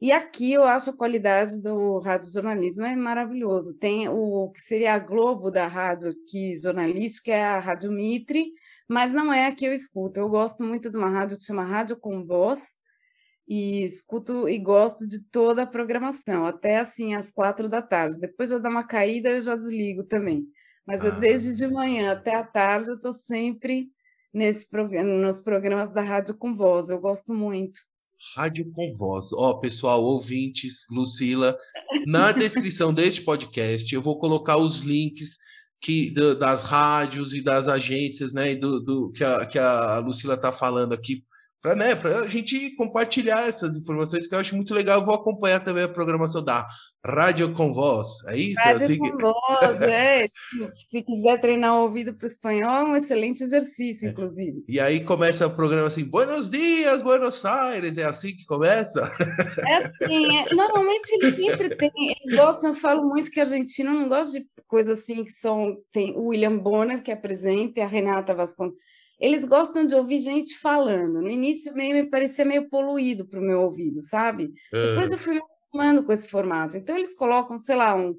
[0.00, 3.76] E aqui eu acho a qualidade do rádio jornalismo é maravilhoso.
[3.76, 8.46] Tem o que seria a Globo da rádio aqui jornalística, é a Rádio Mitre,
[8.88, 10.18] mas não é a que eu escuto.
[10.18, 12.62] Eu gosto muito de uma rádio que chama Rádio com Voz,
[13.46, 18.18] e escuto e gosto de toda a programação, até assim às quatro da tarde.
[18.18, 20.46] Depois eu dar uma caída, eu já desligo também.
[20.86, 21.08] Mas ah.
[21.08, 23.88] eu desde de manhã até a tarde eu estou sempre
[24.32, 24.66] nesse
[25.04, 26.88] nos programas da Rádio com Voz.
[26.88, 27.80] Eu gosto muito.
[28.34, 29.32] Rádio com Voz.
[29.32, 31.56] Ó, oh, pessoal, ouvintes, Lucila,
[32.06, 35.36] na descrição deste podcast eu vou colocar os links
[35.80, 40.34] que, do, das rádios e das agências, né, do, do que, a, que a Lucila
[40.34, 41.22] está falando aqui
[41.64, 41.92] para né,
[42.22, 45.00] a gente compartilhar essas informações que eu acho muito legal.
[45.00, 46.68] Eu vou acompanhar também a programação da
[47.02, 48.06] Rádio com Voz.
[48.26, 48.60] É isso?
[48.60, 50.28] É Rádio assim com Voz, é.
[50.76, 54.10] Se quiser treinar o ouvido para o espanhol, é um excelente exercício, é.
[54.10, 54.62] inclusive.
[54.68, 57.96] E aí começa o programa assim: Buenos dias, Buenos Aires.
[57.96, 59.10] É assim que começa?
[59.66, 60.36] É assim.
[60.36, 61.90] É, normalmente eles sempre têm.
[61.96, 65.78] Eles gostam, eu falo muito que argentino não gosta de coisas assim que são.
[65.90, 70.58] Tem o William Bonner, que apresenta, e a Renata Vasconcelos eles gostam de ouvir gente
[70.58, 71.20] falando.
[71.20, 74.52] No início meio me parecia meio poluído para o meu ouvido, sabe?
[74.72, 76.76] Depois eu fui me acostumando com esse formato.
[76.76, 78.14] Então eles colocam, sei lá, um,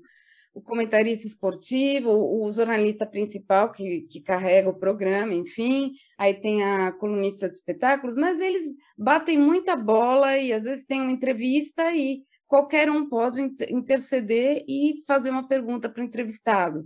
[0.56, 6.94] o comentarista esportivo, o jornalista principal que, que carrega o programa, enfim, aí tem a
[6.94, 8.64] colunista de espetáculos, mas eles
[8.98, 15.04] batem muita bola e às vezes tem uma entrevista e qualquer um pode interceder e
[15.06, 16.86] fazer uma pergunta para o entrevistado.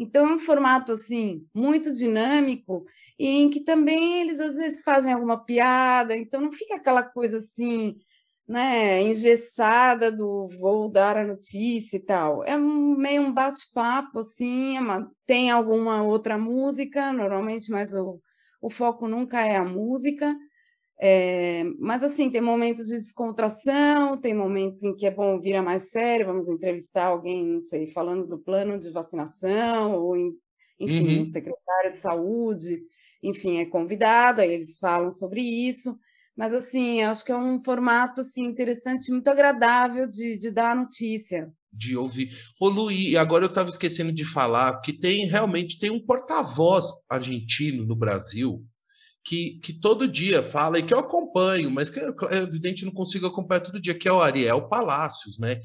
[0.00, 2.86] Então, é um formato assim muito dinâmico
[3.18, 7.36] e em que também eles às vezes fazem alguma piada, então não fica aquela coisa
[7.36, 7.96] assim,
[8.48, 12.42] né, engessada do vou dar a notícia e tal.
[12.44, 18.18] É meio um bate-papo assim, é uma, tem alguma outra música, normalmente, mas o,
[18.62, 20.34] o foco nunca é a música.
[21.02, 25.62] É, mas assim, tem momentos de descontração, tem momentos em que é bom vir a
[25.62, 30.14] mais sério, vamos entrevistar alguém, não sei, falando do plano de vacinação, ou
[30.78, 31.20] enfim, uhum.
[31.22, 32.82] um secretário de saúde,
[33.22, 35.96] enfim, é convidado, aí eles falam sobre isso.
[36.36, 40.74] Mas assim, acho que é um formato assim, interessante, muito agradável de, de dar a
[40.74, 42.30] notícia de ouvir.
[42.60, 47.86] Ô Luí, agora eu estava esquecendo de falar que tem realmente tem um porta-voz argentino
[47.86, 48.64] no Brasil
[49.30, 53.28] que, que todo dia fala e que eu acompanho, mas que é evidente não consigo
[53.28, 55.60] acompanhar todo dia, que é o Ariel Palácios, né?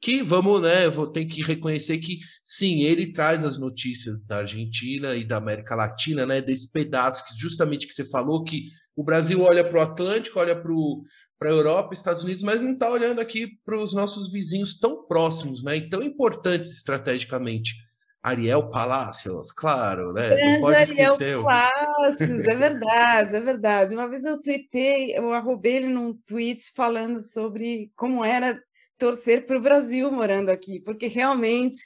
[0.00, 0.88] Que vamos, né?
[0.88, 5.74] Vou ter que reconhecer que sim, ele traz as notícias da Argentina e da América
[5.74, 6.40] Latina, né?
[6.40, 10.56] Desse pedaço que justamente que você falou, que o Brasil olha para o Atlântico, olha
[10.56, 15.06] para a Europa, Estados Unidos, mas não está olhando aqui para os nossos vizinhos tão
[15.06, 15.76] próximos, né?
[15.76, 17.74] E tão importantes estrategicamente.
[18.22, 20.28] Ariel Palacios, claro, né?
[20.28, 21.42] Grande pode Ariel esquecer.
[21.42, 23.94] Palacios, é verdade, é verdade.
[23.94, 28.60] Uma vez eu tuitei, eu arrobei ele num tweet falando sobre como era
[28.98, 31.78] torcer para o Brasil morando aqui, porque realmente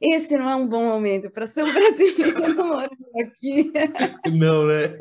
[0.00, 3.72] esse não é um bom momento para ser um brasileiro morando aqui.
[4.32, 4.98] Não, né?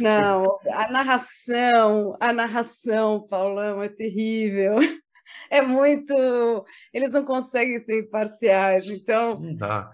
[0.00, 4.78] Não, a narração, a narração, Paulão, é terrível
[5.50, 6.14] é muito.
[6.92, 9.40] Eles não conseguem ser imparciais, então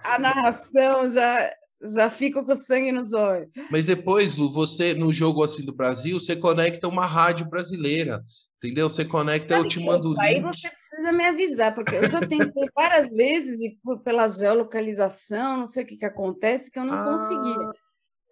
[0.05, 1.51] a narração já,
[1.95, 3.49] já fica com sangue nos olhos.
[3.71, 8.23] Mas depois, Lu, você, no jogo assim do Brasil, você conecta uma rádio brasileira.
[8.63, 8.89] Entendeu?
[8.89, 13.09] Você conecta, eu te mando Aí você precisa me avisar, porque eu já tentei várias
[13.09, 17.05] vezes e por, pela geolocalização, não sei o que, que acontece, que eu não ah.
[17.05, 17.81] consegui.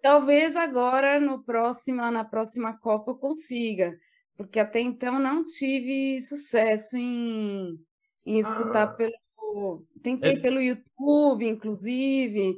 [0.01, 3.93] Talvez agora, no próximo, na próxima Copa, eu consiga
[4.37, 7.79] porque até então não tive sucesso em,
[8.25, 9.85] em escutar ah, pelo.
[10.01, 10.39] Tentei é...
[10.39, 12.57] pelo YouTube, inclusive.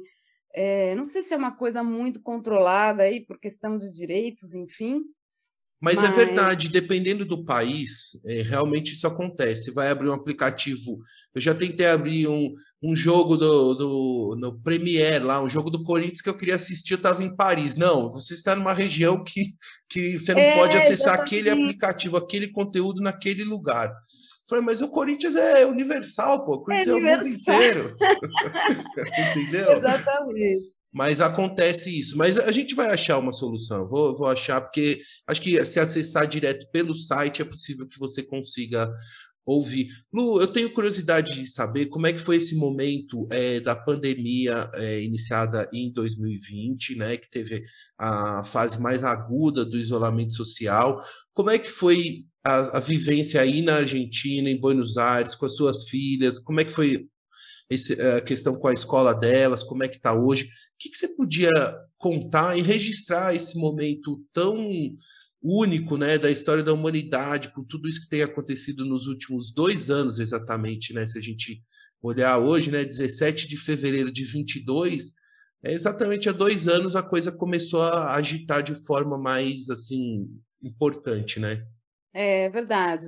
[0.54, 5.02] É, não sei se é uma coisa muito controlada aí por questão de direitos, enfim.
[5.84, 6.10] Mas, é Mas...
[6.10, 9.70] é verdade, dependendo do país, é, realmente isso acontece.
[9.70, 10.98] Vai abrir um aplicativo.
[11.34, 12.50] Eu já tentei abrir um,
[12.82, 16.94] um jogo do, do no Premiere lá, um jogo do Corinthians que eu queria assistir,
[16.94, 17.76] eu estava em Paris.
[17.76, 19.52] Não, você está numa região que,
[19.90, 23.92] que você não é, pode acessar aquele aplicativo, aquele conteúdo naquele lugar.
[24.48, 26.54] falei, mas o Corinthians é universal, pô.
[26.54, 27.96] O Corinthians é, é o mundo inteiro.
[29.36, 29.72] Entendeu?
[29.72, 30.73] Exatamente.
[30.94, 32.16] Mas acontece isso.
[32.16, 33.88] Mas a gente vai achar uma solução.
[33.88, 38.22] Vou, vou achar, porque acho que se acessar direto pelo site é possível que você
[38.22, 38.88] consiga
[39.44, 39.88] ouvir.
[40.12, 44.70] Lu, eu tenho curiosidade de saber como é que foi esse momento é, da pandemia
[44.74, 47.62] é, iniciada em 2020, né, que teve
[47.98, 50.98] a fase mais aguda do isolamento social.
[51.34, 55.56] Como é que foi a, a vivência aí na Argentina, em Buenos Aires, com as
[55.56, 56.38] suas filhas?
[56.38, 57.06] Como é que foi
[57.68, 60.44] esse, a questão com a escola delas, como é que está hoje.
[60.44, 60.48] O
[60.78, 61.50] que, que, você podia
[61.98, 64.68] contar e registrar esse momento tão
[65.42, 69.90] único né, da história da humanidade, com tudo isso que tem acontecido nos últimos dois
[69.90, 71.04] anos, exatamente, né?
[71.06, 71.62] Se a gente
[72.02, 75.14] olhar hoje, né, 17 de fevereiro de 22,
[75.62, 80.28] é exatamente há dois anos a coisa começou a agitar de forma mais, assim,
[80.62, 81.66] importante, né?
[82.12, 83.06] É verdade.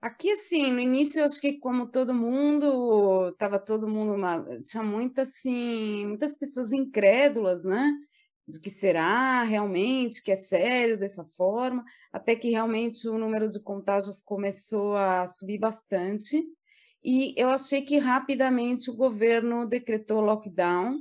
[0.00, 4.82] Aqui, assim, no início, eu acho que como todo mundo, estava todo mundo, uma, tinha
[4.82, 7.92] muitas, assim, muitas pessoas incrédulas, né?
[8.46, 13.60] De que será realmente, que é sério dessa forma, até que realmente o número de
[13.62, 16.44] contágios começou a subir bastante.
[17.02, 21.00] E eu achei que rapidamente o governo decretou lockdown.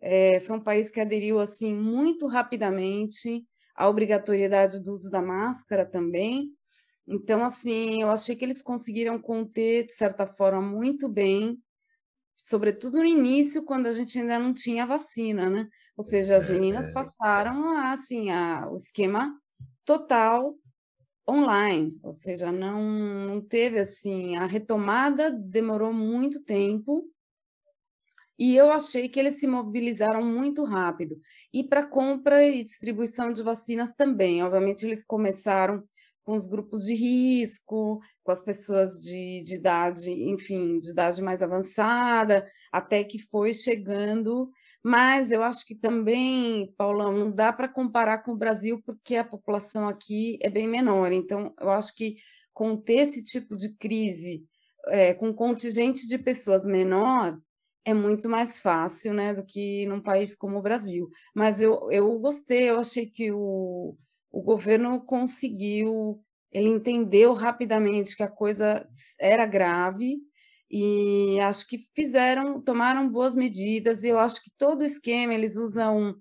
[0.00, 3.44] É, foi um país que aderiu, assim, muito rapidamente
[3.74, 6.57] à obrigatoriedade do uso da máscara também.
[7.08, 11.58] Então, assim, eu achei que eles conseguiram conter, de certa forma, muito bem,
[12.36, 15.68] sobretudo no início, quando a gente ainda não tinha vacina, né?
[15.96, 16.92] Ou seja, as meninas é.
[16.92, 19.34] passaram, assim, a, o esquema
[19.86, 20.54] total
[21.28, 27.10] online, ou seja, não, não teve, assim, a retomada demorou muito tempo,
[28.38, 31.20] e eu achei que eles se mobilizaram muito rápido.
[31.52, 34.42] E para compra e distribuição de vacinas também.
[34.44, 35.82] Obviamente, eles começaram
[36.28, 41.40] com os grupos de risco, com as pessoas de, de idade, enfim, de idade mais
[41.40, 44.50] avançada, até que foi chegando.
[44.84, 49.24] Mas eu acho que também, Paulão, não dá para comparar com o Brasil, porque a
[49.24, 51.12] população aqui é bem menor.
[51.12, 52.16] Então, eu acho que
[52.52, 54.44] conter esse tipo de crise
[54.88, 57.40] é, com contingente de pessoas menor
[57.86, 61.08] é muito mais fácil, né, do que num país como o Brasil.
[61.34, 63.96] Mas eu, eu gostei, eu achei que o,
[64.30, 66.22] o governo conseguiu,
[66.52, 68.86] ele entendeu rapidamente que a coisa
[69.20, 70.18] era grave
[70.70, 74.02] e acho que fizeram, tomaram boas medidas.
[74.02, 76.14] E eu acho que todo o esquema, eles usam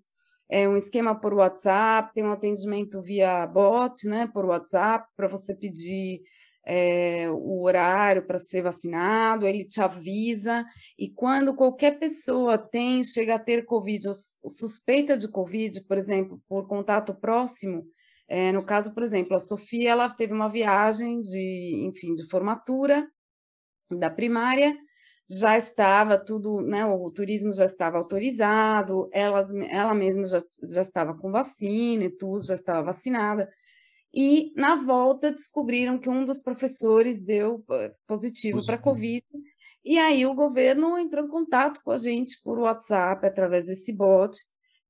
[0.49, 5.53] é, um esquema por WhatsApp, tem um atendimento via bot, né, por WhatsApp, para você
[5.53, 6.22] pedir
[6.66, 10.66] é, o horário para ser vacinado, ele te avisa,
[10.99, 16.41] e quando qualquer pessoa tem, chega a ter Covid, ou suspeita de Covid, por exemplo,
[16.47, 17.86] por contato próximo,
[18.28, 23.07] é, no caso, por exemplo, a Sofia, ela teve uma viagem de, enfim, de formatura
[23.89, 24.75] da primária,
[25.30, 31.17] já estava tudo, né, o turismo já estava autorizado, elas, ela mesma já, já estava
[31.17, 33.49] com vacina e tudo, já estava vacinada,
[34.13, 39.25] e na volta descobriram que um dos professores deu eh, positivo para Covid,
[39.84, 44.38] e aí o governo entrou em contato com a gente por WhatsApp, através desse bot,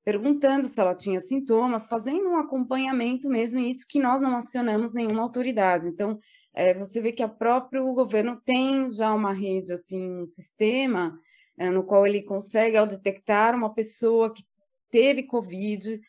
[0.07, 4.93] perguntando se ela tinha sintomas, fazendo um acompanhamento mesmo, e isso que nós não acionamos
[4.93, 5.89] nenhuma autoridade.
[5.89, 6.17] Então,
[6.53, 11.19] é, você vê que o próprio governo tem já uma rede, assim, um sistema
[11.57, 14.45] é, no qual ele consegue, ao detectar uma pessoa que
[14.89, 15.99] teve Covid,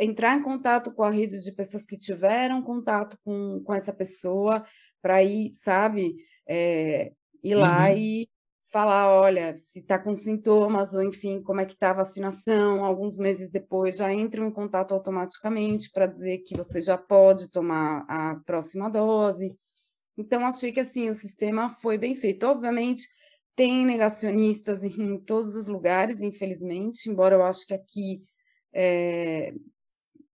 [0.00, 4.64] entrar em contato com a rede de pessoas que tiveram contato com, com essa pessoa,
[5.02, 6.16] para ir, sabe,
[6.48, 7.96] é, ir lá uhum.
[7.98, 8.28] e
[8.74, 13.16] falar, olha, se está com sintomas ou enfim, como é que está a vacinação, alguns
[13.18, 18.34] meses depois já entram em contato automaticamente para dizer que você já pode tomar a
[18.44, 19.56] próxima dose.
[20.18, 22.48] Então, achei que assim, o sistema foi bem feito.
[22.48, 23.06] Obviamente,
[23.54, 28.22] tem negacionistas em todos os lugares, infelizmente, embora eu acho que aqui,
[28.72, 29.54] é,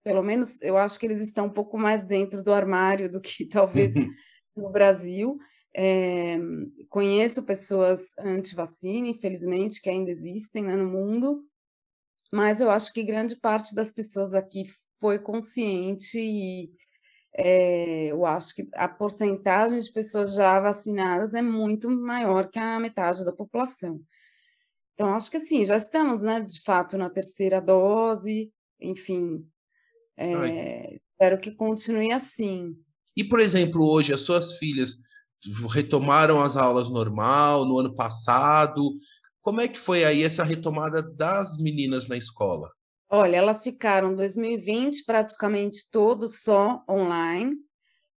[0.04, 3.48] pelo menos, eu acho que eles estão um pouco mais dentro do armário do que
[3.50, 3.96] talvez
[4.56, 5.40] no Brasil.
[5.76, 6.38] É,
[6.90, 11.44] conheço pessoas anti-vacina, infelizmente, que ainda existem né, no mundo,
[12.32, 14.64] mas eu acho que grande parte das pessoas aqui
[15.00, 16.72] foi consciente e
[17.34, 22.80] é, eu acho que a porcentagem de pessoas já vacinadas é muito maior que a
[22.80, 24.02] metade da população.
[24.94, 28.52] Então, acho que assim, já estamos, né, de fato, na terceira dose,
[28.82, 29.46] enfim,
[30.18, 32.76] é, espero que continue assim.
[33.16, 34.98] E, por exemplo, hoje, as suas filhas
[35.70, 38.94] retomaram as aulas normal no ano passado.
[39.42, 42.70] Como é que foi aí essa retomada das meninas na escola?
[43.10, 47.56] Olha, elas ficaram 2020 praticamente todo só online.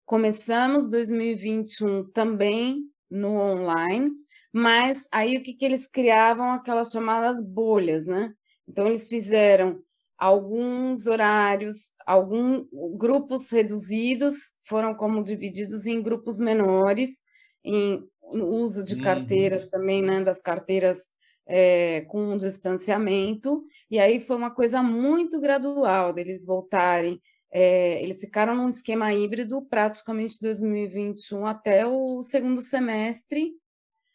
[0.04, 4.10] Começamos 2021 também no online,
[4.52, 8.32] mas aí o que, que eles criavam aquelas chamadas bolhas, né?
[8.68, 9.80] Então eles fizeram
[10.20, 12.66] alguns horários, alguns
[12.98, 17.22] grupos reduzidos foram como divididos em grupos menores,
[17.64, 19.00] em uso de uhum.
[19.00, 21.08] carteiras também, né, das carteiras
[21.46, 27.18] é, com distanciamento, e aí foi uma coisa muito gradual deles voltarem.
[27.50, 33.52] É, eles ficaram num esquema híbrido praticamente 2021 até o segundo semestre,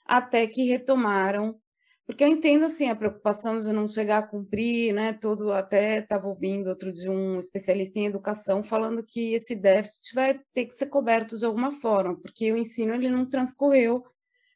[0.05, 1.59] até que retomaram
[2.05, 5.13] porque eu entendo assim a preocupação de não chegar a cumprir, né?
[5.13, 10.39] Todo até estava ouvindo outro de um especialista em educação falando que esse déficit vai
[10.53, 14.03] ter que ser coberto de alguma forma, porque o ensino ele não transcorreu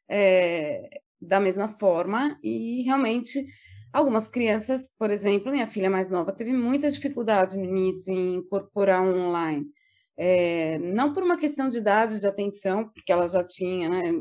[0.08, 3.44] é, da mesma forma e realmente
[3.92, 9.02] algumas crianças, por exemplo, minha filha mais nova teve muita dificuldade no início em incorporar
[9.04, 9.66] online.
[10.22, 14.12] É, não por uma questão de idade de atenção, porque ela já tinha né,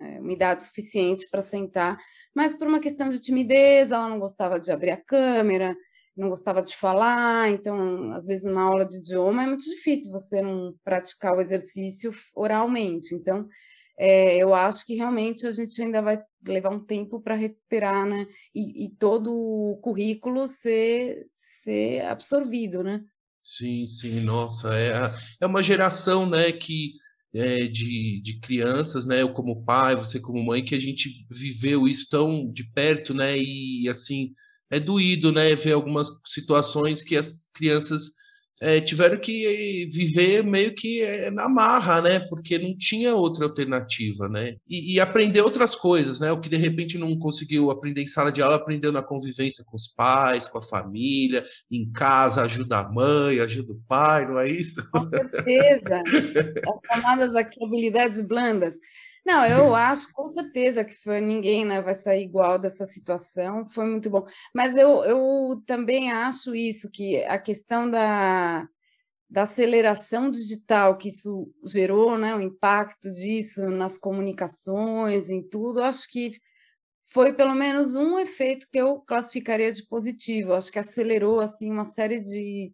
[0.00, 1.96] é, uma idade suficiente para sentar,
[2.34, 5.76] mas por uma questão de timidez, ela não gostava de abrir a câmera,
[6.16, 10.42] não gostava de falar, então, às vezes, numa aula de idioma é muito difícil você
[10.42, 13.14] não praticar o exercício oralmente.
[13.14, 13.46] Então,
[13.96, 18.26] é, eu acho que realmente a gente ainda vai levar um tempo para recuperar, né?
[18.52, 23.04] E, e, todo o currículo ser, ser absorvido, né?
[23.56, 24.92] Sim, sim, nossa, é,
[25.40, 26.92] é uma geração, né, que
[27.34, 29.22] é, de, de crianças, né?
[29.22, 33.36] Eu como pai, você como mãe, que a gente viveu isso tão de perto, né?
[33.38, 34.32] E assim
[34.70, 35.54] é doído, né?
[35.54, 38.10] Ver algumas situações que as crianças
[38.60, 42.20] é, tiveram que viver meio que é, na marra, né?
[42.20, 44.56] Porque não tinha outra alternativa, né?
[44.68, 46.32] E, e, aprender outras coisas, né?
[46.32, 49.76] O que de repente não conseguiu aprender em sala de aula, aprendeu na convivência com
[49.76, 54.50] os pais, com a família, em casa, ajuda a mãe, ajuda o pai, não é
[54.50, 54.84] isso?
[54.90, 56.02] Com certeza.
[56.68, 58.76] As chamadas aqui habilidades blandas.
[59.28, 63.84] Não, eu acho com certeza que foi ninguém né, vai sair igual dessa situação, foi
[63.84, 64.24] muito bom.
[64.54, 68.66] Mas eu, eu também acho isso, que a questão da,
[69.28, 76.08] da aceleração digital que isso gerou, né, o impacto disso nas comunicações, em tudo, acho
[76.10, 76.32] que
[77.12, 80.54] foi pelo menos um efeito que eu classificaria de positivo.
[80.54, 82.72] Acho que acelerou assim uma série de,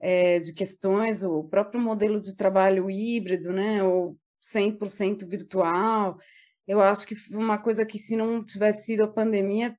[0.00, 4.16] é, de questões, o próprio modelo de trabalho híbrido, né, ou
[4.54, 6.18] 100% virtual.
[6.66, 9.76] Eu acho que uma coisa que, se não tivesse sido a pandemia,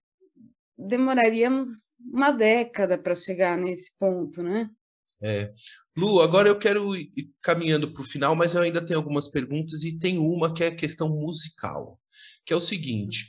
[0.78, 4.70] demoraríamos uma década para chegar nesse ponto, né?
[5.22, 5.52] É.
[5.96, 9.84] Lu, agora eu quero ir caminhando para o final, mas eu ainda tenho algumas perguntas
[9.84, 12.00] e tem uma que é a questão musical,
[12.46, 13.28] que é o seguinte: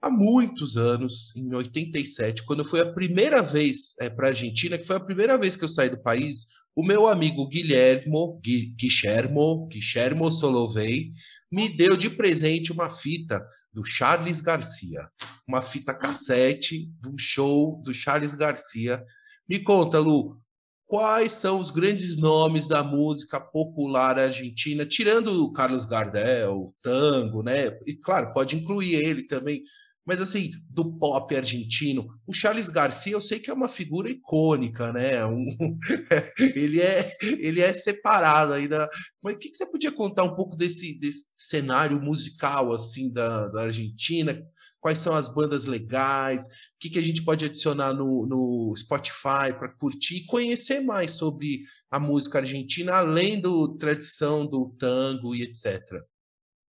[0.00, 4.86] há muitos anos, em 87, quando foi a primeira vez é, para a Argentina, que
[4.86, 6.46] foi a primeira vez que eu saí do país,
[6.78, 11.10] o meu amigo Guilhermo, Guilhermo, Guilhermo Solovei,
[11.50, 15.08] me deu de presente uma fita do Charles Garcia,
[15.44, 19.04] uma fita cassete do show do Charles Garcia.
[19.48, 20.40] Me conta, Lu,
[20.86, 27.42] quais são os grandes nomes da música popular argentina, tirando o Carlos Gardel, o tango,
[27.42, 27.76] né?
[27.88, 29.64] E claro, pode incluir ele também,
[30.08, 34.90] mas assim, do pop argentino, o Charles Garcia eu sei que é uma figura icônica,
[34.90, 35.22] né?
[35.26, 35.78] Um,
[36.56, 38.88] ele, é, ele é separado ainda.
[39.22, 43.48] Mas o que, que, você podia contar um pouco desse, desse cenário musical assim da,
[43.48, 44.42] da Argentina?
[44.80, 46.46] Quais são as bandas legais?
[46.46, 46.48] O
[46.80, 51.64] que, que a gente pode adicionar no, no Spotify para curtir e conhecer mais sobre
[51.90, 56.02] a música argentina, além da tradição do tango e etc.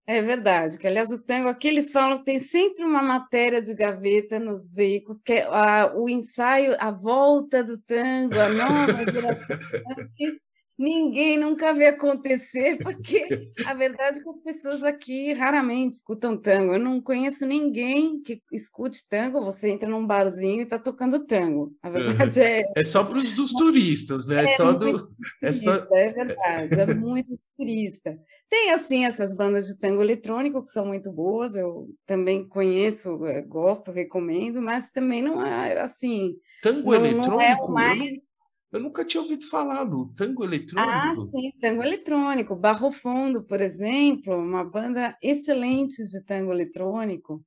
[0.05, 3.72] É verdade, que aliás o tango, aqui eles falam que tem sempre uma matéria de
[3.72, 9.57] gaveta nos veículos, que é a, o ensaio, a volta do tango, a nova geração,
[10.83, 16.74] ninguém nunca vê acontecer, porque a verdade é que as pessoas aqui raramente escutam tango.
[16.74, 21.72] Eu não conheço ninguém que escute tango, você entra num barzinho e está tocando tango.
[21.80, 22.62] A verdade é.
[22.76, 24.45] É só para os dos turistas, né?
[24.45, 25.09] É, só do.
[25.41, 25.72] É, só...
[25.93, 28.18] é verdade, é muito turista.
[28.49, 33.41] Tem, assim, essas bandas de tango eletrônico que são muito boas, eu também conheço, eh,
[33.41, 36.35] gosto, recomendo, mas também não é assim.
[36.61, 37.30] Tango não, eletrônico?
[37.30, 38.32] Não é o mais.
[38.73, 40.91] Eu nunca tinha ouvido falar do tango eletrônico.
[40.91, 42.57] Ah, sim, tango eletrônico.
[42.57, 47.45] Barro Fundo, por exemplo, uma banda excelente de tango eletrônico.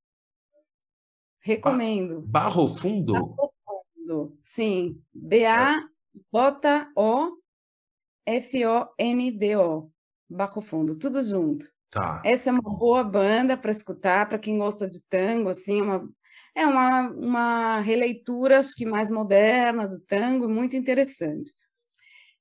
[1.40, 2.22] Recomendo.
[2.22, 3.14] Ba Barro Fundo?
[3.14, 5.02] Barro Fundo, sim.
[5.12, 5.82] B-A-J-O-F-O-N-D-O.
[10.30, 11.74] Barro Fundo, tudo junto.
[11.90, 12.22] Tá.
[12.24, 16.08] Essa é uma boa banda para escutar, para quem gosta de tango, assim, é uma,
[16.56, 21.54] é uma, uma releitura, acho que mais moderna do tango, muito interessante.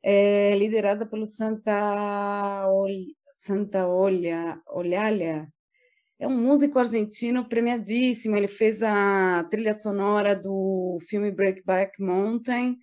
[0.03, 2.88] É liderada pelo Santa, Ol...
[3.32, 5.49] Santa Olha, Olhalia,
[6.18, 12.78] é um músico argentino premiadíssimo, ele fez a trilha sonora do filme Breakback Mountain,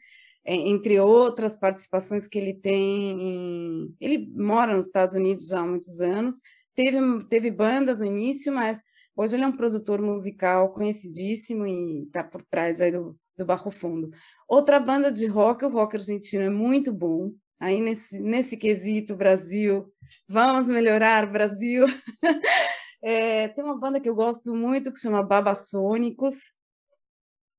[0.46, 3.22] é, entre outras participações que ele tem.
[3.22, 3.96] Em...
[4.00, 6.36] Ele mora nos Estados Unidos já há muitos anos,
[6.76, 7.00] teve,
[7.30, 8.80] teve bandas no início, mas
[9.22, 13.70] hoje ele é um produtor musical conhecidíssimo e está por trás aí do, do Barro
[13.70, 14.10] Fundo.
[14.48, 17.32] Outra banda de rock, o rock argentino é muito bom.
[17.60, 19.92] Aí nesse, nesse quesito, Brasil,
[20.28, 21.86] vamos melhorar, Brasil.
[23.04, 26.36] É, tem uma banda que eu gosto muito que se chama Babassônicos.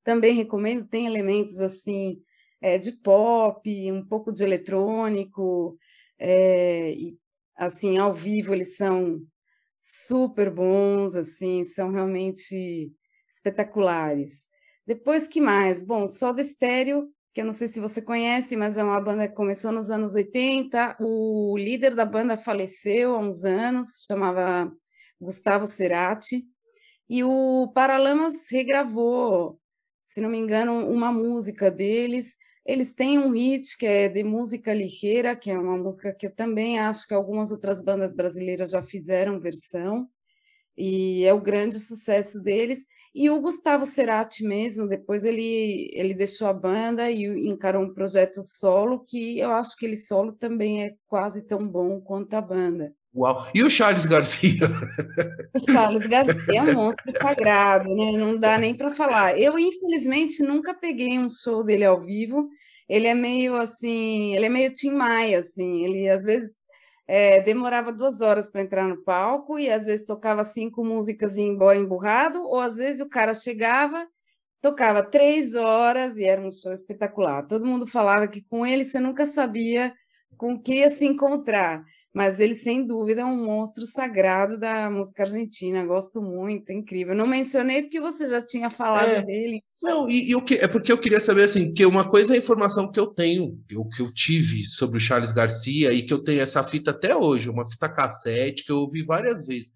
[0.04, 2.22] Também recomendo, tem elementos assim
[2.60, 5.76] é, de pop, um pouco de eletrônico,
[6.16, 7.18] é, e
[7.56, 9.20] assim, ao vivo eles são
[9.83, 12.93] super bons, assim, são realmente
[13.30, 14.49] espetaculares.
[14.87, 15.83] Depois que mais?
[15.85, 19.35] Bom, Soda Estéreo, que eu não sei se você conhece, mas é uma banda que
[19.35, 20.97] começou nos anos 80.
[21.01, 24.72] O líder da banda faleceu há uns anos, chamava
[25.20, 26.45] Gustavo Cerati,
[27.09, 29.61] e o Paralamas regravou,
[30.07, 32.35] se não me engano, uma música deles.
[32.64, 36.34] Eles têm um hit que é de música ligeira, que é uma música que eu
[36.34, 40.08] também acho que algumas outras bandas brasileiras já fizeram versão,
[40.76, 42.84] e é o grande sucesso deles.
[43.14, 48.42] E o Gustavo Cerati mesmo, depois ele, ele deixou a banda e encarou um projeto
[48.42, 52.94] solo, que eu acho que ele solo também é quase tão bom quanto a banda.
[53.14, 53.46] Uau!
[53.54, 54.62] E o Charles Garcia?
[55.54, 58.12] O Charles Garcia é um monstro sagrado, né?
[58.12, 59.38] Não dá nem para falar.
[59.38, 62.48] Eu, infelizmente, nunca peguei um show dele ao vivo.
[62.88, 65.84] Ele é meio assim, ele é meio Tim Maia, assim.
[65.84, 66.52] Ele às vezes
[67.06, 71.42] é, demorava duas horas para entrar no palco e às vezes tocava cinco músicas e
[71.42, 74.06] ia embora emburrado, ou às vezes o cara chegava,
[74.62, 77.46] tocava três horas e era um show espetacular.
[77.46, 79.92] Todo mundo falava que com ele você nunca sabia
[80.38, 81.84] com que ia se encontrar
[82.14, 85.84] mas ele, sem dúvida, é um monstro sagrado da música argentina.
[85.86, 87.14] Gosto muito, é incrível.
[87.14, 89.62] Não mencionei porque você já tinha falado é, dele.
[89.80, 92.36] Não, e, e, o que é porque eu queria saber assim, que uma coisa é
[92.36, 96.12] a informação que eu tenho, o que eu tive sobre o Charles Garcia e que
[96.12, 99.72] eu tenho essa fita até hoje, uma fita cassete que eu ouvi várias vezes.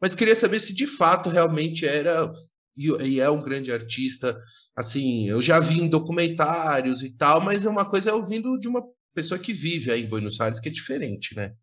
[0.00, 2.30] Mas queria saber se de fato realmente era
[2.76, 4.38] e é um grande artista.
[4.74, 8.68] Assim, eu já vi em documentários e tal, mas é uma coisa é ouvindo de
[8.68, 8.82] uma
[9.14, 11.54] pessoa que vive aí em Buenos Aires que é diferente, né?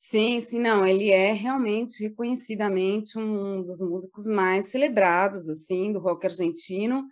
[0.00, 6.24] Sim, sim, não, ele é realmente reconhecidamente um dos músicos mais celebrados, assim, do rock
[6.24, 7.04] argentino.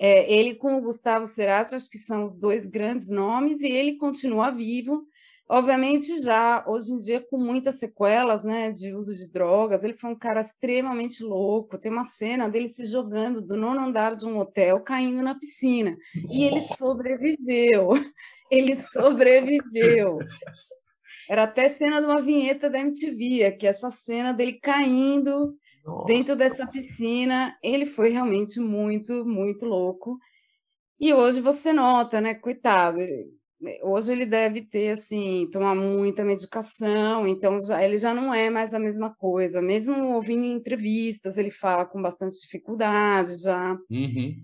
[0.00, 3.98] É, ele com o Gustavo Cerati, acho que são os dois grandes nomes, e ele
[3.98, 5.04] continua vivo,
[5.48, 9.84] obviamente já hoje em dia com muitas sequelas, né, de uso de drogas.
[9.84, 11.78] Ele foi um cara extremamente louco.
[11.78, 15.96] Tem uma cena dele se jogando do nono andar de um hotel, caindo na piscina,
[16.30, 17.90] e ele sobreviveu.
[18.50, 20.18] Ele sobreviveu.
[21.32, 26.06] Era até cena de uma vinheta da MTV, que essa cena dele caindo Nossa.
[26.06, 30.18] dentro dessa piscina, ele foi realmente muito, muito louco.
[31.00, 32.98] E hoje você nota, né, coitado,
[33.82, 38.74] hoje ele deve ter assim, tomar muita medicação, então já, ele já não é mais
[38.74, 39.62] a mesma coisa.
[39.62, 43.72] Mesmo ouvindo entrevistas, ele fala com bastante dificuldade já.
[43.90, 44.36] Uhum.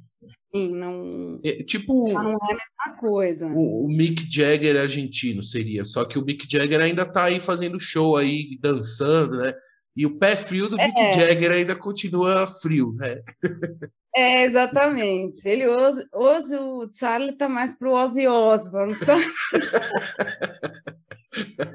[0.55, 1.41] Sim, não.
[1.45, 2.13] É, tipo.
[2.13, 3.47] Não é a mesma coisa.
[3.47, 5.85] O, o, Mick Jagger argentino seria.
[5.85, 9.55] Só que o Mick Jagger ainda tá aí fazendo show aí, dançando, né?
[9.97, 10.87] E o pé frio do é.
[10.87, 13.23] Mick Jagger ainda continua frio, né?
[14.19, 15.49] É, exatamente.
[15.49, 19.23] Ele hoje, hoje o Charlie tá mais pro Ozzy Osbourne, sabe?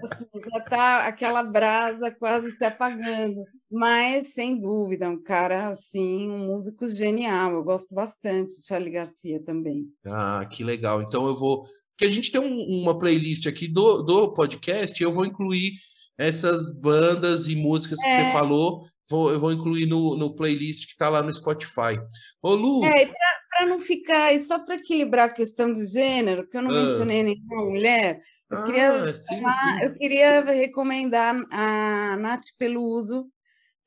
[0.03, 6.47] Assim, já está aquela brasa quase se apagando, mas sem dúvida, um cara assim, um
[6.47, 7.53] músico genial.
[7.53, 9.85] Eu gosto bastante de Charlie Garcia também.
[10.05, 11.01] Ah, que legal.
[11.01, 11.63] Então eu vou.
[11.97, 15.75] Que a gente tem um, uma playlist aqui do, do podcast, eu vou incluir
[16.17, 18.25] essas bandas e músicas que é.
[18.25, 18.85] você falou.
[19.13, 22.01] Vou, eu vou incluir no, no playlist que está lá no Spotify.
[22.41, 22.83] Ô, Lu.
[22.83, 23.05] É,
[23.47, 26.83] para não ficar, e só para equilibrar a questão de gênero, que eu não ah.
[26.83, 29.83] mencionei nenhuma mulher, eu, ah, queria, sim, sim.
[29.83, 33.27] eu queria recomendar a Nath Peluso,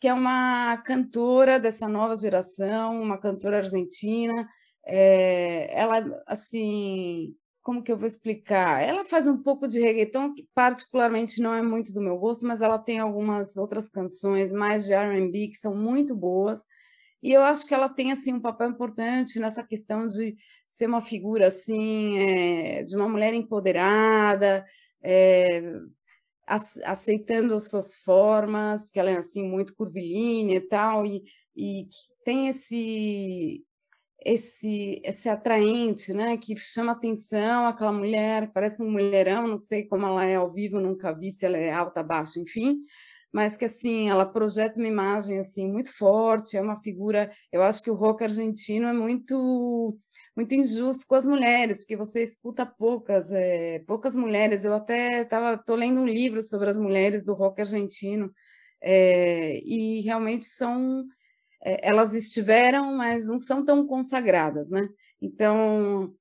[0.01, 4.49] que é uma cantora dessa nova geração, uma cantora argentina.
[4.87, 7.35] É, ela, assim,
[7.67, 8.81] como que eu vou explicar?
[8.81, 12.61] Ela faz um pouco de reggaeton, que particularmente não é muito do meu gosto, mas
[12.61, 16.65] ela tem algumas outras canções mais de R&B que são muito boas.
[17.21, 20.37] E eu acho que ela tem assim um papel importante nessa questão de
[20.69, 24.65] ser uma figura assim é, de uma mulher empoderada,
[25.03, 25.61] é,
[26.47, 31.21] aceitando as suas formas, porque ela é assim muito curvilínea e tal, e,
[31.57, 31.89] e
[32.25, 33.65] tem esse
[34.27, 40.07] esse esse atraente, né, que chama atenção, aquela mulher, parece um mulherão, não sei como
[40.07, 42.79] ela é ao vivo, nunca vi se ela é alta, baixa, enfim,
[43.33, 47.31] mas que assim ela projeta uma imagem assim muito forte, é uma figura.
[47.53, 49.99] Eu acho que o rock argentino é muito
[50.37, 54.65] muito injusto com as mulheres, porque você escuta poucas é, poucas mulheres.
[54.65, 58.33] Eu até estava tô lendo um livro sobre as mulheres do rock argentino
[58.83, 61.05] é, e realmente são
[61.83, 64.89] elas estiveram, mas não são tão consagradas, né?
[65.21, 66.15] Então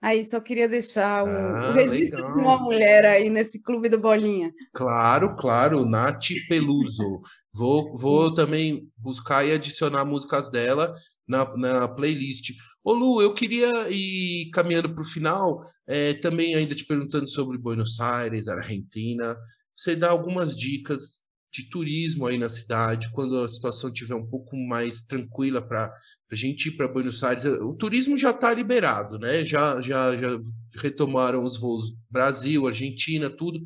[0.00, 2.34] Aí só queria deixar o, ah, o registro legal.
[2.34, 4.52] de uma mulher aí nesse clube do Bolinha.
[4.72, 7.22] Claro, claro, Nath Peluso.
[7.52, 10.94] Vou, vou também buscar e adicionar músicas dela
[11.26, 12.52] na, na playlist.
[12.84, 17.58] Ô Lu, eu queria ir caminhando para o final, é, também ainda te perguntando sobre
[17.58, 19.36] Buenos Aires, Argentina.
[19.74, 21.20] Você dá algumas dicas
[21.62, 25.92] de turismo aí na cidade, quando a situação estiver um pouco mais tranquila para
[26.30, 27.44] a gente ir para Buenos Aires.
[27.44, 29.44] O turismo já está liberado, né?
[29.44, 30.38] Já, já, já
[30.74, 33.60] retomaram os voos Brasil, Argentina, tudo.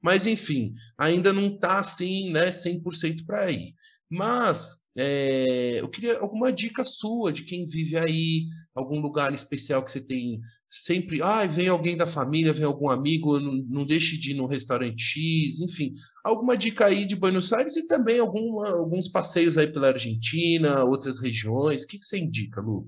[0.00, 3.74] Mas, enfim, ainda não está assim, né, 100% para ir.
[4.10, 9.90] Mas é, eu queria alguma dica sua de quem vive aí, algum lugar especial que
[9.90, 10.40] você tem
[10.70, 11.20] sempre.
[11.20, 15.02] Ah, vem alguém da família, vem algum amigo, não, não deixe de ir no restaurante
[15.02, 15.92] X, enfim.
[16.24, 21.82] Alguma dica aí de Buenos Aires e também alguns passeios aí pela Argentina, outras regiões.
[21.82, 22.86] O que, que você indica, Lu?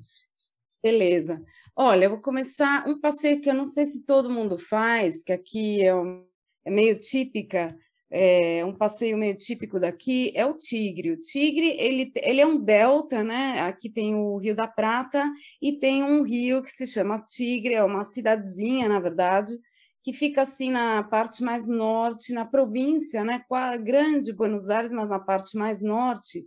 [0.82, 1.42] Beleza.
[1.74, 5.32] Olha, eu vou começar um passeio que eu não sei se todo mundo faz, que
[5.32, 6.24] aqui é, um,
[6.64, 7.76] é meio típica
[8.10, 11.12] é, um passeio meio típico daqui é o Tigre.
[11.12, 13.60] O Tigre ele, ele é um delta, né?
[13.62, 15.24] Aqui tem o Rio da Prata
[15.60, 19.52] e tem um rio que se chama Tigre, é uma cidadezinha, na verdade,
[20.02, 23.44] que fica assim na parte mais norte, na província, né?
[23.82, 26.46] Grande Buenos Aires, mas na parte mais norte.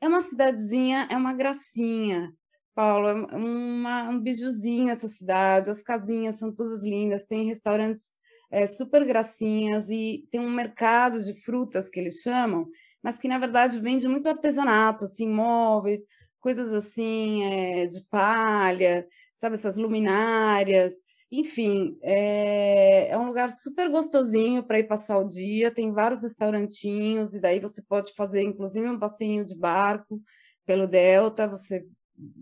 [0.00, 2.32] É uma cidadezinha, é uma gracinha.
[2.74, 8.12] Paulo, é uma, um bijuzinho essa cidade, as casinhas são todas lindas, tem restaurantes
[8.50, 12.66] é, super gracinhas e tem um mercado de frutas que eles chamam,
[13.02, 16.02] mas que na verdade vende muito artesanato, assim, móveis,
[16.40, 20.94] coisas assim é, de palha, sabe, essas luminárias.
[21.32, 25.70] Enfim, é, é um lugar super gostosinho para ir passar o dia.
[25.70, 30.20] Tem vários restaurantinhos, e daí você pode fazer, inclusive, um passeio de barco
[30.66, 31.46] pelo Delta.
[31.46, 31.86] Você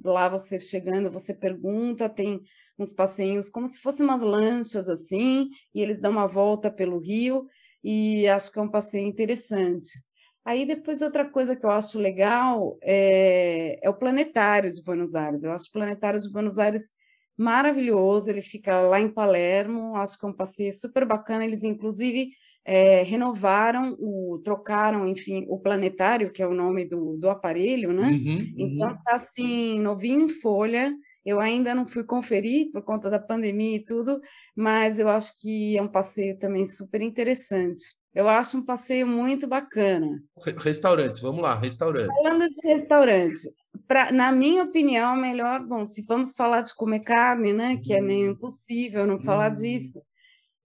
[0.05, 2.41] lá você chegando, você pergunta, tem
[2.79, 7.47] uns passeios como se fossem umas lanchas assim, e eles dão uma volta pelo rio,
[7.83, 9.91] e acho que é um passeio interessante.
[10.45, 15.43] Aí depois outra coisa que eu acho legal é, é o planetário de Buenos Aires.
[15.43, 16.91] Eu acho o planetário de Buenos Aires
[17.37, 21.45] maravilhoso, ele fica lá em Palermo, acho que é um passeio super bacana.
[21.45, 22.31] Eles, inclusive,
[22.65, 28.09] é, renovaram, o, trocaram, enfim, o planetário, que é o nome do, do aparelho, né?
[28.09, 28.55] Uhum, uhum.
[28.57, 30.93] Então tá assim, novinho em folha.
[31.25, 34.21] Eu ainda não fui conferir por conta da pandemia e tudo,
[34.57, 37.85] mas eu acho que é um passeio também super interessante.
[38.15, 40.21] Eu acho um passeio muito bacana.
[40.57, 42.09] Restaurantes, vamos lá, restaurantes.
[42.23, 43.43] Falando de restaurante,
[43.87, 48.01] pra, na minha opinião, melhor, bom, se vamos falar de comer carne, né, que é
[48.01, 48.33] meio uhum.
[48.33, 49.57] impossível não falar uhum.
[49.57, 50.03] disso,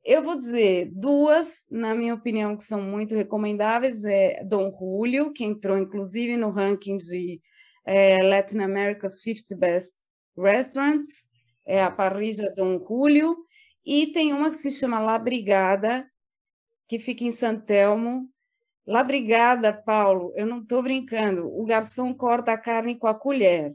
[0.03, 4.03] eu vou dizer duas, na minha opinião, que são muito recomendáveis.
[4.03, 7.41] É Dom Julio, que entrou inclusive no ranking de
[7.85, 9.93] é, Latin America's 50 Best
[10.37, 11.29] Restaurants,
[11.65, 13.37] é a parrilla Dom Julio.
[13.85, 16.05] E tem uma que se chama La Brigada,
[16.87, 18.29] que fica em Santelmo.
[18.85, 21.47] La Brigada, Paulo, eu não estou brincando.
[21.47, 23.71] O garçom corta a carne com a colher.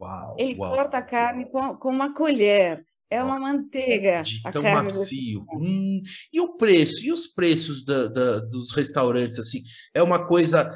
[0.00, 2.84] Uau, Ele uau, corta a carne com, com uma colher.
[3.10, 4.22] É uma manteiga.
[4.22, 5.46] De tão macio.
[5.54, 6.00] Hum,
[6.32, 7.04] e o preço?
[7.04, 9.62] E os preços da, da, dos restaurantes, assim?
[9.92, 10.70] É uma coisa...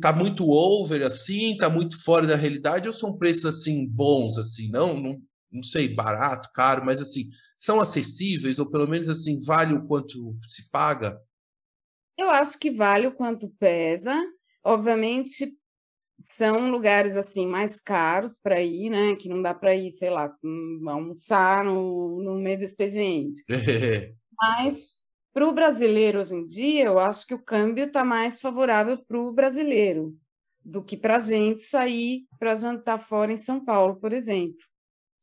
[0.00, 1.56] Tá muito over, assim?
[1.56, 2.88] Tá muito fora da realidade?
[2.88, 4.68] Ou são preços, assim, bons, assim?
[4.70, 5.16] Não, não,
[5.52, 8.58] não sei, barato, caro, mas, assim, são acessíveis?
[8.58, 11.16] Ou, pelo menos, assim, vale o quanto se paga?
[12.18, 14.20] Eu acho que vale o quanto pesa.
[14.64, 15.56] Obviamente,
[16.20, 19.14] são lugares assim mais caros para ir, né?
[19.16, 20.32] Que não dá para ir, sei lá,
[20.86, 23.44] almoçar no, no meio do expediente.
[24.40, 24.84] Mas
[25.32, 29.18] para o brasileiro hoje em dia, eu acho que o câmbio está mais favorável para
[29.18, 30.16] o brasileiro
[30.64, 34.58] do que para a gente sair para jantar fora em São Paulo, por exemplo.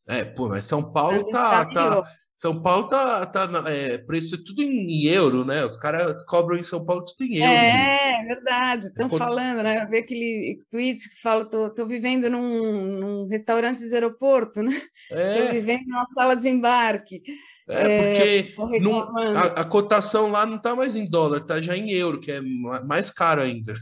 [0.08, 2.04] É, pô, mas São Paulo tá, tá,
[2.36, 5.64] são Paulo tá, tá é, preço é tudo em euro, né?
[5.64, 7.54] Os caras cobram em São Paulo tudo em euro.
[7.54, 8.88] É, é verdade.
[8.88, 9.84] Estão falando, né?
[9.84, 14.72] Eu vi aquele tweet que fala: tô, tô vivendo num, num restaurante de aeroporto, né?
[15.12, 15.46] É.
[15.46, 17.24] Tô vivendo numa sala de embarque.
[17.70, 21.90] É, porque não, a, a, cotação lá não tá mais em dólar, tá já em
[21.92, 22.42] euro, que é
[22.86, 23.74] mais caro ainda.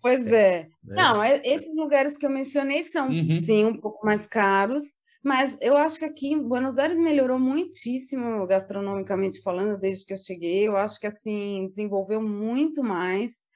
[0.00, 0.56] Pois é.
[0.58, 0.68] é.
[0.84, 3.40] Não, é, esses lugares que eu mencionei são, uhum.
[3.40, 4.84] sim, um pouco mais caros,
[5.24, 10.18] mas eu acho que aqui em Buenos Aires melhorou muitíssimo gastronomicamente falando desde que eu
[10.18, 10.68] cheguei.
[10.68, 13.46] Eu acho que assim desenvolveu muito mais.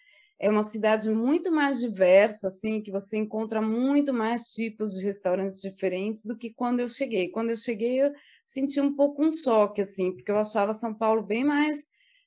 [0.41, 5.61] É uma cidade muito mais diversa, assim, que você encontra muito mais tipos de restaurantes
[5.61, 7.29] diferentes do que quando eu cheguei.
[7.31, 8.13] Quando eu cheguei, eu
[8.45, 11.79] senti um pouco um choque, assim, porque eu achava São Paulo bem mais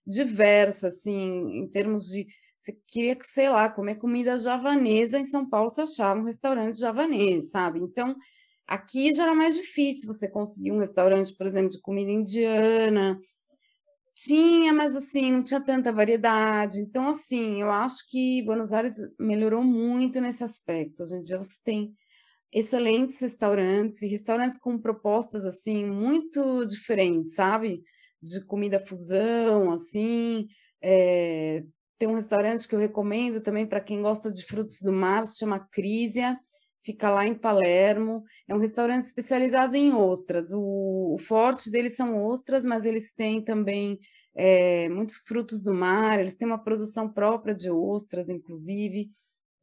[0.06, 2.28] diversa, assim, em termos de
[2.60, 6.78] você queria que, sei lá, comer comida javanesa em São Paulo, você achava um restaurante
[6.78, 7.80] javanês, sabe?
[7.80, 8.16] Então,
[8.72, 13.20] Aqui já era mais difícil você conseguir um restaurante, por exemplo, de comida indiana.
[14.16, 16.80] Tinha, mas assim, não tinha tanta variedade.
[16.80, 21.04] Então, assim, eu acho que Buenos Aires melhorou muito nesse aspecto.
[21.04, 21.94] Hoje em dia você tem
[22.50, 27.84] excelentes restaurantes e restaurantes com propostas assim muito diferentes, sabe?
[28.24, 30.48] De comida fusão, assim.
[30.82, 31.62] É...
[31.98, 35.40] Tem um restaurante que eu recomendo também para quem gosta de frutos do mar, se
[35.40, 36.40] chama Crisia,
[36.84, 38.24] fica lá em Palermo.
[38.48, 40.52] É um restaurante especializado em ostras.
[40.54, 44.00] O, o forte deles são ostras, mas eles têm também
[44.36, 49.10] é, muitos frutos do mar, eles têm uma produção própria de ostras, inclusive.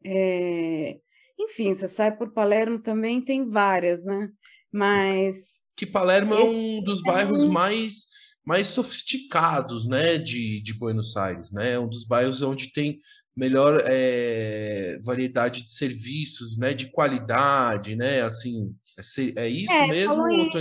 [0.05, 0.99] É,
[1.39, 4.29] enfim, você sai por Palermo também, tem várias, né?
[4.73, 5.62] Mas.
[5.77, 7.53] Que Palermo é um dos bairros um...
[7.53, 8.07] mais,
[8.49, 11.79] mais sofisticados, né, de, de Buenos Aires, né?
[11.79, 12.99] Um dos bairros onde tem
[13.37, 18.23] melhor é, variedade de serviços, né, de qualidade, né?
[18.23, 18.75] Assim,
[19.37, 20.23] é, é isso é, mesmo?
[20.23, 20.61] Ou tô...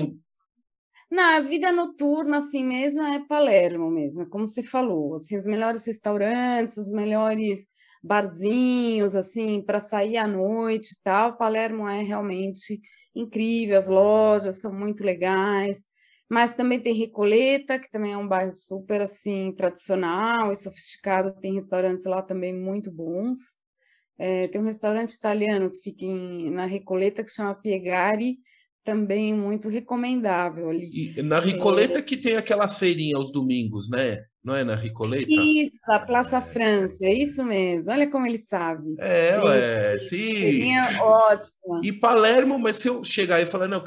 [1.10, 5.16] Não, a vida noturna, assim mesmo, é Palermo mesmo, como você falou.
[5.16, 7.70] Assim, os melhores restaurantes, os melhores
[8.04, 11.38] barzinhos, assim, para sair à noite e tal.
[11.38, 12.82] Palermo é realmente
[13.16, 15.86] incrível, as lojas são muito legais.
[16.30, 21.34] Mas também tem Recoleta, que também é um bairro super, assim, tradicional e sofisticado.
[21.40, 23.38] Tem restaurantes lá também muito bons.
[24.20, 28.38] É, tem um restaurante italiano que fica em, na Recoleta, que chama Piegari,
[28.84, 31.14] também muito recomendável ali.
[31.18, 32.02] E na Ricoleta é...
[32.02, 34.24] que tem aquela feirinha aos domingos, né?
[34.42, 35.30] Não é na Ricoleta?
[35.30, 36.42] Isso, a Praça é.
[36.42, 37.92] França, é isso mesmo.
[37.92, 38.96] Olha como ele sabe.
[39.00, 40.36] É, sim, é, sim.
[40.36, 41.82] Feirinha ótima.
[41.84, 43.84] E Palermo, mas se eu chegar e falar, não,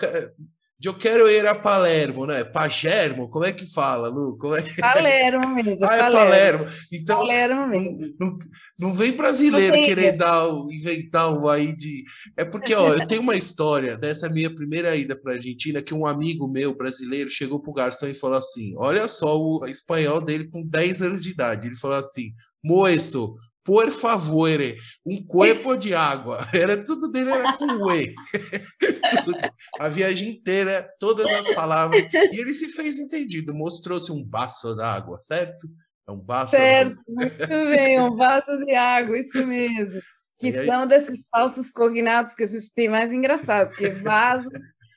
[0.88, 2.42] eu quero ir a Palermo, né?
[2.42, 4.38] Pagermo, como é que fala, Lu?
[4.38, 4.80] Como é que...
[4.80, 5.84] Palermo mesmo.
[5.84, 6.64] ah, é Palermo.
[6.64, 6.66] Palermo.
[6.90, 8.14] Então, Palermo mesmo.
[8.18, 8.38] Não,
[8.78, 12.04] não vem brasileiro não querer dar, inventar um aí de.
[12.36, 16.06] É porque, ó, eu tenho uma história dessa minha primeira ida para Argentina que um
[16.06, 20.66] amigo meu brasileiro chegou pro garçom e falou assim: Olha só o espanhol dele com
[20.66, 21.66] 10 anos de idade.
[21.66, 22.32] Ele falou assim:
[22.64, 23.36] Moesto,
[23.70, 24.58] por favor,
[25.06, 26.44] um cuerpo de água.
[26.52, 28.12] Era tudo dele era com e.
[29.78, 32.12] a viagem inteira, todas as palavras.
[32.12, 35.68] E ele se fez entendido, mostrou-se um vaso d'água, certo?
[36.08, 36.50] É um vaso.
[36.50, 40.00] Certo, muito bem, um vaso de água, isso mesmo.
[40.40, 40.66] Que aí...
[40.66, 44.50] são desses falsos cognatos que a gente tem mais engraçado, porque vaso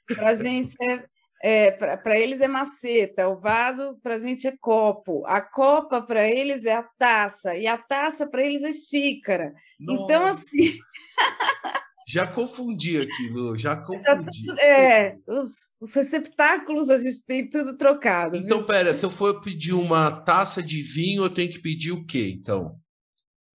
[0.07, 1.05] para a gente é
[1.45, 6.25] é, para eles é maceta, o vaso para a gente é copo, a copa para
[6.25, 9.53] eles é a taça, e a taça para eles é xícara.
[9.77, 10.03] Nossa.
[10.03, 10.77] Então, assim.
[12.05, 14.51] Já confundi aquilo, já confundi.
[14.59, 18.35] É, os, os, receptáculos a gente tem tudo trocado.
[18.35, 18.67] Então, viu?
[18.67, 22.29] pera, se eu for pedir uma taça de vinho, eu tenho que pedir o quê,
[22.37, 22.77] então?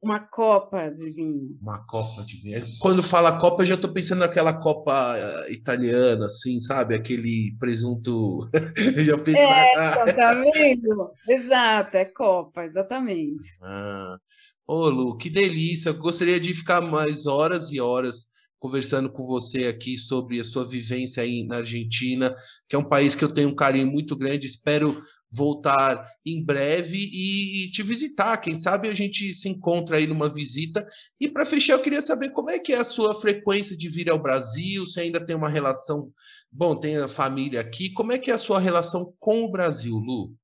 [0.00, 1.58] Uma copa de vinho.
[1.60, 2.64] Uma copa de vinho.
[2.80, 6.94] Quando fala copa, eu já estou pensando naquela copa eh, italiana, assim, sabe?
[6.94, 8.48] Aquele presunto.
[8.76, 9.38] eu já penso.
[9.38, 10.12] É, na...
[10.12, 11.10] tá vendo?
[11.28, 13.58] Exato, é copa, exatamente.
[13.60, 14.16] Ah.
[14.68, 15.88] Ô, Lu, que delícia.
[15.88, 18.28] Eu gostaria de ficar mais horas e horas
[18.58, 22.34] conversando com você aqui sobre a sua vivência aí na Argentina,
[22.68, 24.46] que é um país que eu tenho um carinho muito grande.
[24.46, 28.36] Espero voltar em breve e, e, te visitar.
[28.38, 30.86] Quem sabe a gente se encontra aí numa visita.
[31.20, 34.10] E para fechar, eu queria saber como é que é a sua frequência de vir
[34.10, 36.10] ao Brasil, se ainda tem uma relação.
[36.50, 37.92] Bom, tem a família aqui.
[37.92, 40.34] Como é que é a sua relação com o Brasil, Lu?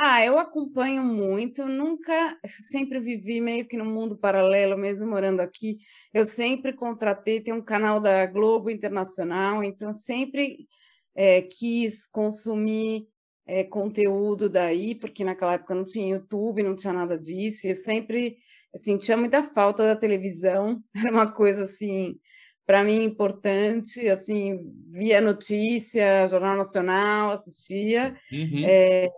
[0.00, 5.78] Ah, eu acompanho muito, nunca, sempre vivi meio que no mundo paralelo, mesmo morando aqui.
[6.14, 10.68] Eu sempre contratei, tem um canal da Globo Internacional, então sempre
[11.16, 13.08] é, quis consumir
[13.48, 17.74] é, conteúdo daí, porque naquela época não tinha YouTube, não tinha nada disso, e eu
[17.74, 18.36] sempre
[18.76, 22.18] sentia assim, muita falta da televisão, era uma coisa assim,
[22.66, 28.64] para mim importante, assim, via notícia, Jornal Nacional, assistia, uhum.
[28.66, 29.08] é,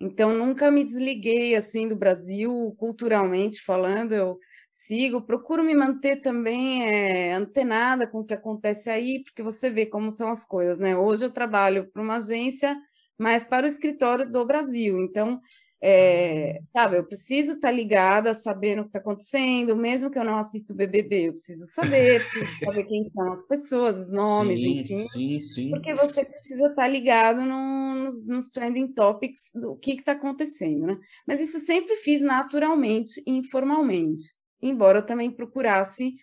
[0.00, 4.38] então nunca me desliguei assim do Brasil, culturalmente falando, eu
[4.70, 9.84] sigo, procuro me manter também é, antenada com o que acontece aí, porque você vê
[9.84, 10.96] como são as coisas, né?
[10.96, 12.74] Hoje eu trabalho para uma agência
[13.18, 14.98] mas para o escritório do Brasil.
[14.98, 15.40] Então,
[15.84, 20.38] é, sabe, eu preciso estar ligada, sabendo o que está acontecendo, mesmo que eu não
[20.38, 24.78] assista o BBB, eu preciso saber, preciso saber quem são as pessoas, os nomes, sim,
[24.78, 25.08] enfim.
[25.08, 25.70] Sim, sim.
[25.70, 31.00] Porque você precisa estar ligado no, nos, nos, trending topics do que está acontecendo, né?
[31.26, 34.32] Mas isso sempre fiz naturalmente e informalmente,
[34.62, 36.14] embora eu também procurasse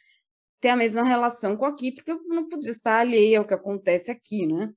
[0.62, 4.10] ter a mesma relação com aqui, porque eu não podia estar alheia ao que acontece
[4.10, 4.72] aqui, né?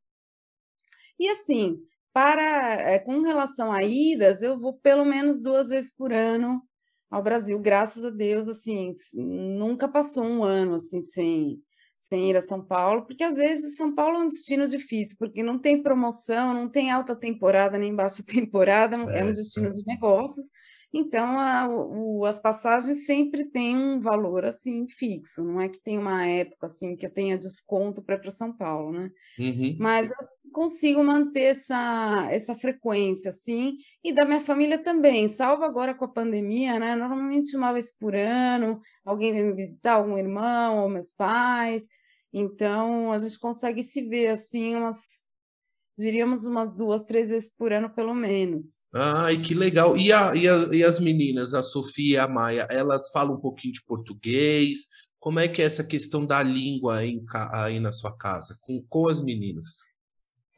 [1.21, 1.79] E assim,
[2.13, 6.63] para, é, com relação a idas, eu vou pelo menos duas vezes por ano
[7.11, 11.59] ao Brasil, graças a Deus, assim, nunca passou um ano, assim, sem,
[12.01, 15.43] sem ir a São Paulo, porque às vezes São Paulo é um destino difícil, porque
[15.43, 19.85] não tem promoção, não tem alta temporada nem baixa temporada, é, é um destino de
[19.87, 20.47] negócios.
[20.93, 25.99] Então, a, o, as passagens sempre têm um valor assim fixo, não é que tem
[25.99, 29.11] uma época assim que eu tenha desconto para ir para São Paulo, né?
[29.39, 29.77] Uhum.
[29.81, 35.95] Mas eu consigo manter essa, essa frequência, assim, e da minha família também, salvo agora
[35.95, 36.95] com a pandemia, né?
[36.95, 41.89] Normalmente uma vez por ano, alguém vem me visitar, algum irmão ou meus pais,
[42.31, 45.22] então a gente consegue se ver assim umas
[45.99, 48.81] diríamos umas duas, três vezes por ano, pelo menos.
[48.95, 49.97] Ai, que legal.
[49.97, 53.41] E, a, e, a, e as meninas, a Sofia e a Maia, elas falam um
[53.41, 54.87] pouquinho de português?
[55.19, 59.09] Como é que é essa questão da língua aí, aí na sua casa, com, com
[59.09, 59.92] as meninas?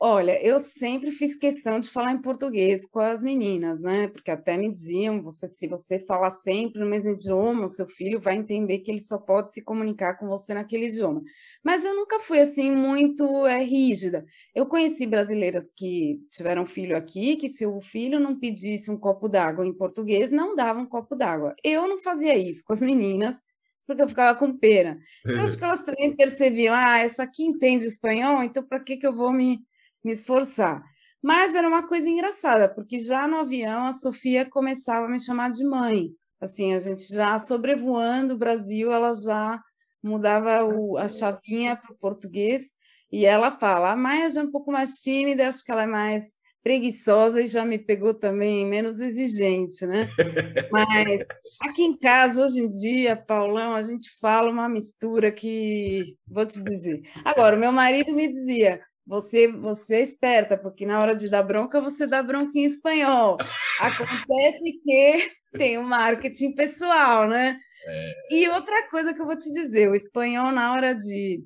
[0.07, 4.07] Olha, eu sempre fiz questão de falar em português com as meninas, né?
[4.07, 8.21] Porque até me diziam, você, se você falar sempre no mesmo idioma, o seu filho
[8.21, 11.23] vai entender que ele só pode se comunicar com você naquele idioma.
[11.65, 14.27] Mas eu nunca fui assim muito é, rígida.
[14.55, 19.27] Eu conheci brasileiras que tiveram filho aqui, que se o filho não pedisse um copo
[19.27, 21.55] d'água em português, não dava um copo d'água.
[21.65, 23.41] Eu não fazia isso com as meninas,
[23.87, 24.99] porque eu ficava com pena.
[25.25, 29.07] Então, acho que elas também percebiam, ah, essa aqui entende espanhol, então para que, que
[29.07, 29.65] eu vou me
[30.05, 30.83] me esforçar.
[31.23, 35.51] Mas era uma coisa engraçada, porque já no avião a Sofia começava a me chamar
[35.51, 36.11] de mãe.
[36.41, 39.59] Assim, a gente já sobrevoando o Brasil, ela já
[40.03, 42.75] mudava o, a chavinha para o português
[43.11, 45.87] e ela fala: a Maia já é um pouco mais tímida, acho que ela é
[45.87, 50.09] mais preguiçosa e já me pegou também menos exigente, né?
[50.73, 51.23] Mas
[51.61, 56.63] aqui em casa, hoje em dia, Paulão, a gente fala uma mistura que vou te
[56.63, 57.03] dizer.
[57.23, 61.43] Agora, o meu marido me dizia: você, você é esperta, porque na hora de dar
[61.43, 63.37] bronca, você dá bronca em espanhol.
[63.81, 67.59] Acontece que tem o um marketing pessoal, né?
[67.87, 68.13] É...
[68.31, 71.45] E outra coisa que eu vou te dizer, o espanhol, na hora de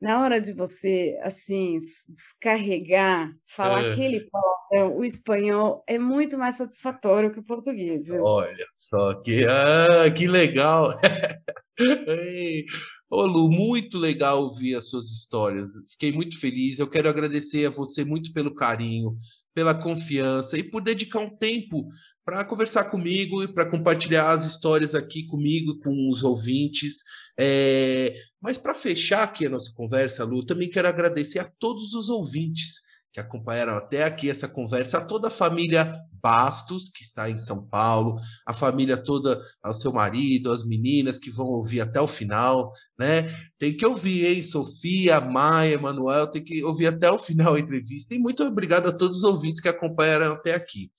[0.00, 1.76] na hora de você assim
[2.08, 3.90] descarregar, falar é.
[3.90, 8.06] aquele palavrão, o espanhol é muito mais satisfatório que o português.
[8.06, 8.24] Viu?
[8.24, 10.98] Olha só que ah, que legal.
[13.10, 15.72] Ô Lu, muito legal ouvir as suas histórias.
[15.90, 16.78] Fiquei muito feliz.
[16.78, 19.16] Eu quero agradecer a você muito pelo carinho,
[19.52, 21.88] pela confiança e por dedicar um tempo
[22.24, 27.02] para conversar comigo e para compartilhar as histórias aqui comigo, com os ouvintes.
[27.36, 28.14] É...
[28.40, 32.80] Mas para fechar aqui a nossa conversa, Lu, também quero agradecer a todos os ouvintes
[33.12, 35.92] que acompanharam até aqui essa conversa, a toda a família
[36.22, 38.16] Bastos, que está em São Paulo,
[38.46, 43.34] a família toda, o seu marido, as meninas que vão ouvir até o final, né?
[43.58, 44.42] Tem que ouvir, hein?
[44.42, 48.14] Sofia, Maia, Emanuel, tem que ouvir até o final a entrevista.
[48.14, 50.90] E muito obrigado a todos os ouvintes que acompanharam até aqui.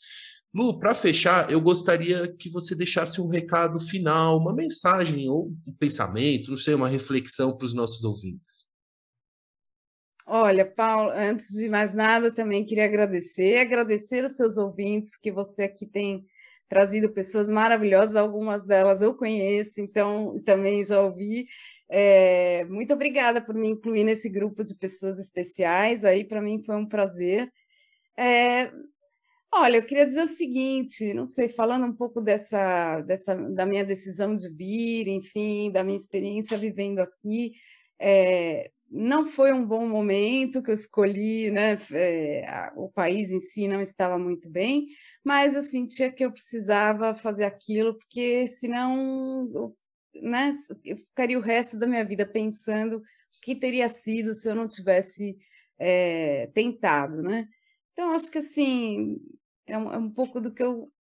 [0.54, 5.74] Lu, para fechar, eu gostaria que você deixasse um recado final, uma mensagem ou um
[5.80, 8.61] pensamento, não sei, uma reflexão para os nossos ouvintes.
[10.28, 15.64] Olha, Paulo, antes de mais nada, também queria agradecer, agradecer os seus ouvintes, porque você
[15.64, 16.26] aqui tem
[16.70, 21.46] trazido pessoas maravilhosas, algumas delas eu conheço, então também já ouvi.
[21.90, 26.78] É, muito obrigada por me incluir nesse grupo de pessoas especiais, aí para mim foi
[26.78, 27.52] um prazer.
[28.18, 28.72] É,
[29.52, 33.84] olha, eu queria dizer o seguinte, não sei, falando um pouco dessa, dessa da minha
[33.84, 37.52] decisão de vir, enfim, da minha experiência vivendo aqui,
[38.00, 41.78] é, não foi um bom momento que eu escolhi, né?
[41.94, 44.88] É, o país em si não estava muito bem,
[45.24, 49.74] mas eu sentia que eu precisava fazer aquilo, porque senão
[50.22, 50.52] né,
[50.84, 53.02] eu ficaria o resto da minha vida pensando o
[53.42, 55.38] que teria sido se eu não tivesse
[55.80, 57.48] é, tentado, né?
[57.94, 59.18] Então, acho que assim,
[59.66, 60.92] é um, é um pouco do que eu.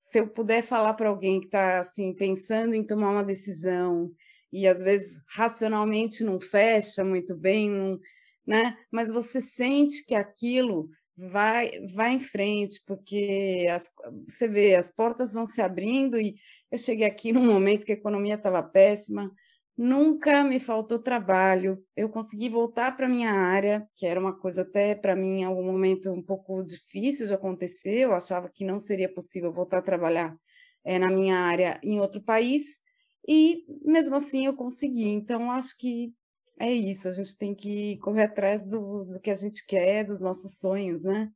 [0.00, 4.12] Se eu puder falar para alguém que está assim, pensando em tomar uma decisão,
[4.54, 7.98] e às vezes racionalmente não fecha muito bem, não,
[8.46, 8.76] né?
[8.90, 13.90] Mas você sente que aquilo vai vai em frente, porque as,
[14.28, 16.36] você vê, as portas vão se abrindo e
[16.70, 19.28] eu cheguei aqui num momento que a economia estava péssima,
[19.76, 24.94] nunca me faltou trabalho, eu consegui voltar para minha área, que era uma coisa até
[24.94, 29.12] para mim em algum momento um pouco difícil de acontecer, eu achava que não seria
[29.12, 30.36] possível voltar a trabalhar
[30.84, 32.83] é, na minha área em outro país,
[33.26, 35.08] e mesmo assim eu consegui.
[35.08, 36.12] Então, acho que
[36.58, 37.08] é isso.
[37.08, 41.04] A gente tem que correr atrás do, do que a gente quer, dos nossos sonhos,
[41.04, 41.30] né?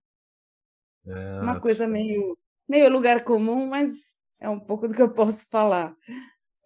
[1.06, 2.36] É, Uma coisa meio,
[2.68, 3.90] meio lugar comum, mas
[4.40, 5.94] é um pouco do que eu posso falar.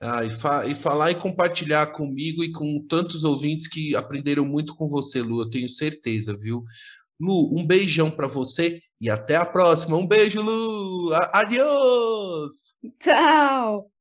[0.00, 4.74] Ah, e, fa e, falar e compartilhar comigo e com tantos ouvintes que aprenderam muito
[4.74, 6.64] com você, Lu, eu tenho certeza, viu?
[7.20, 9.96] Lu, um beijão para você e até a próxima.
[9.96, 11.14] Um beijo, Lu!
[11.32, 12.74] Adiós!
[12.98, 13.92] Tchau!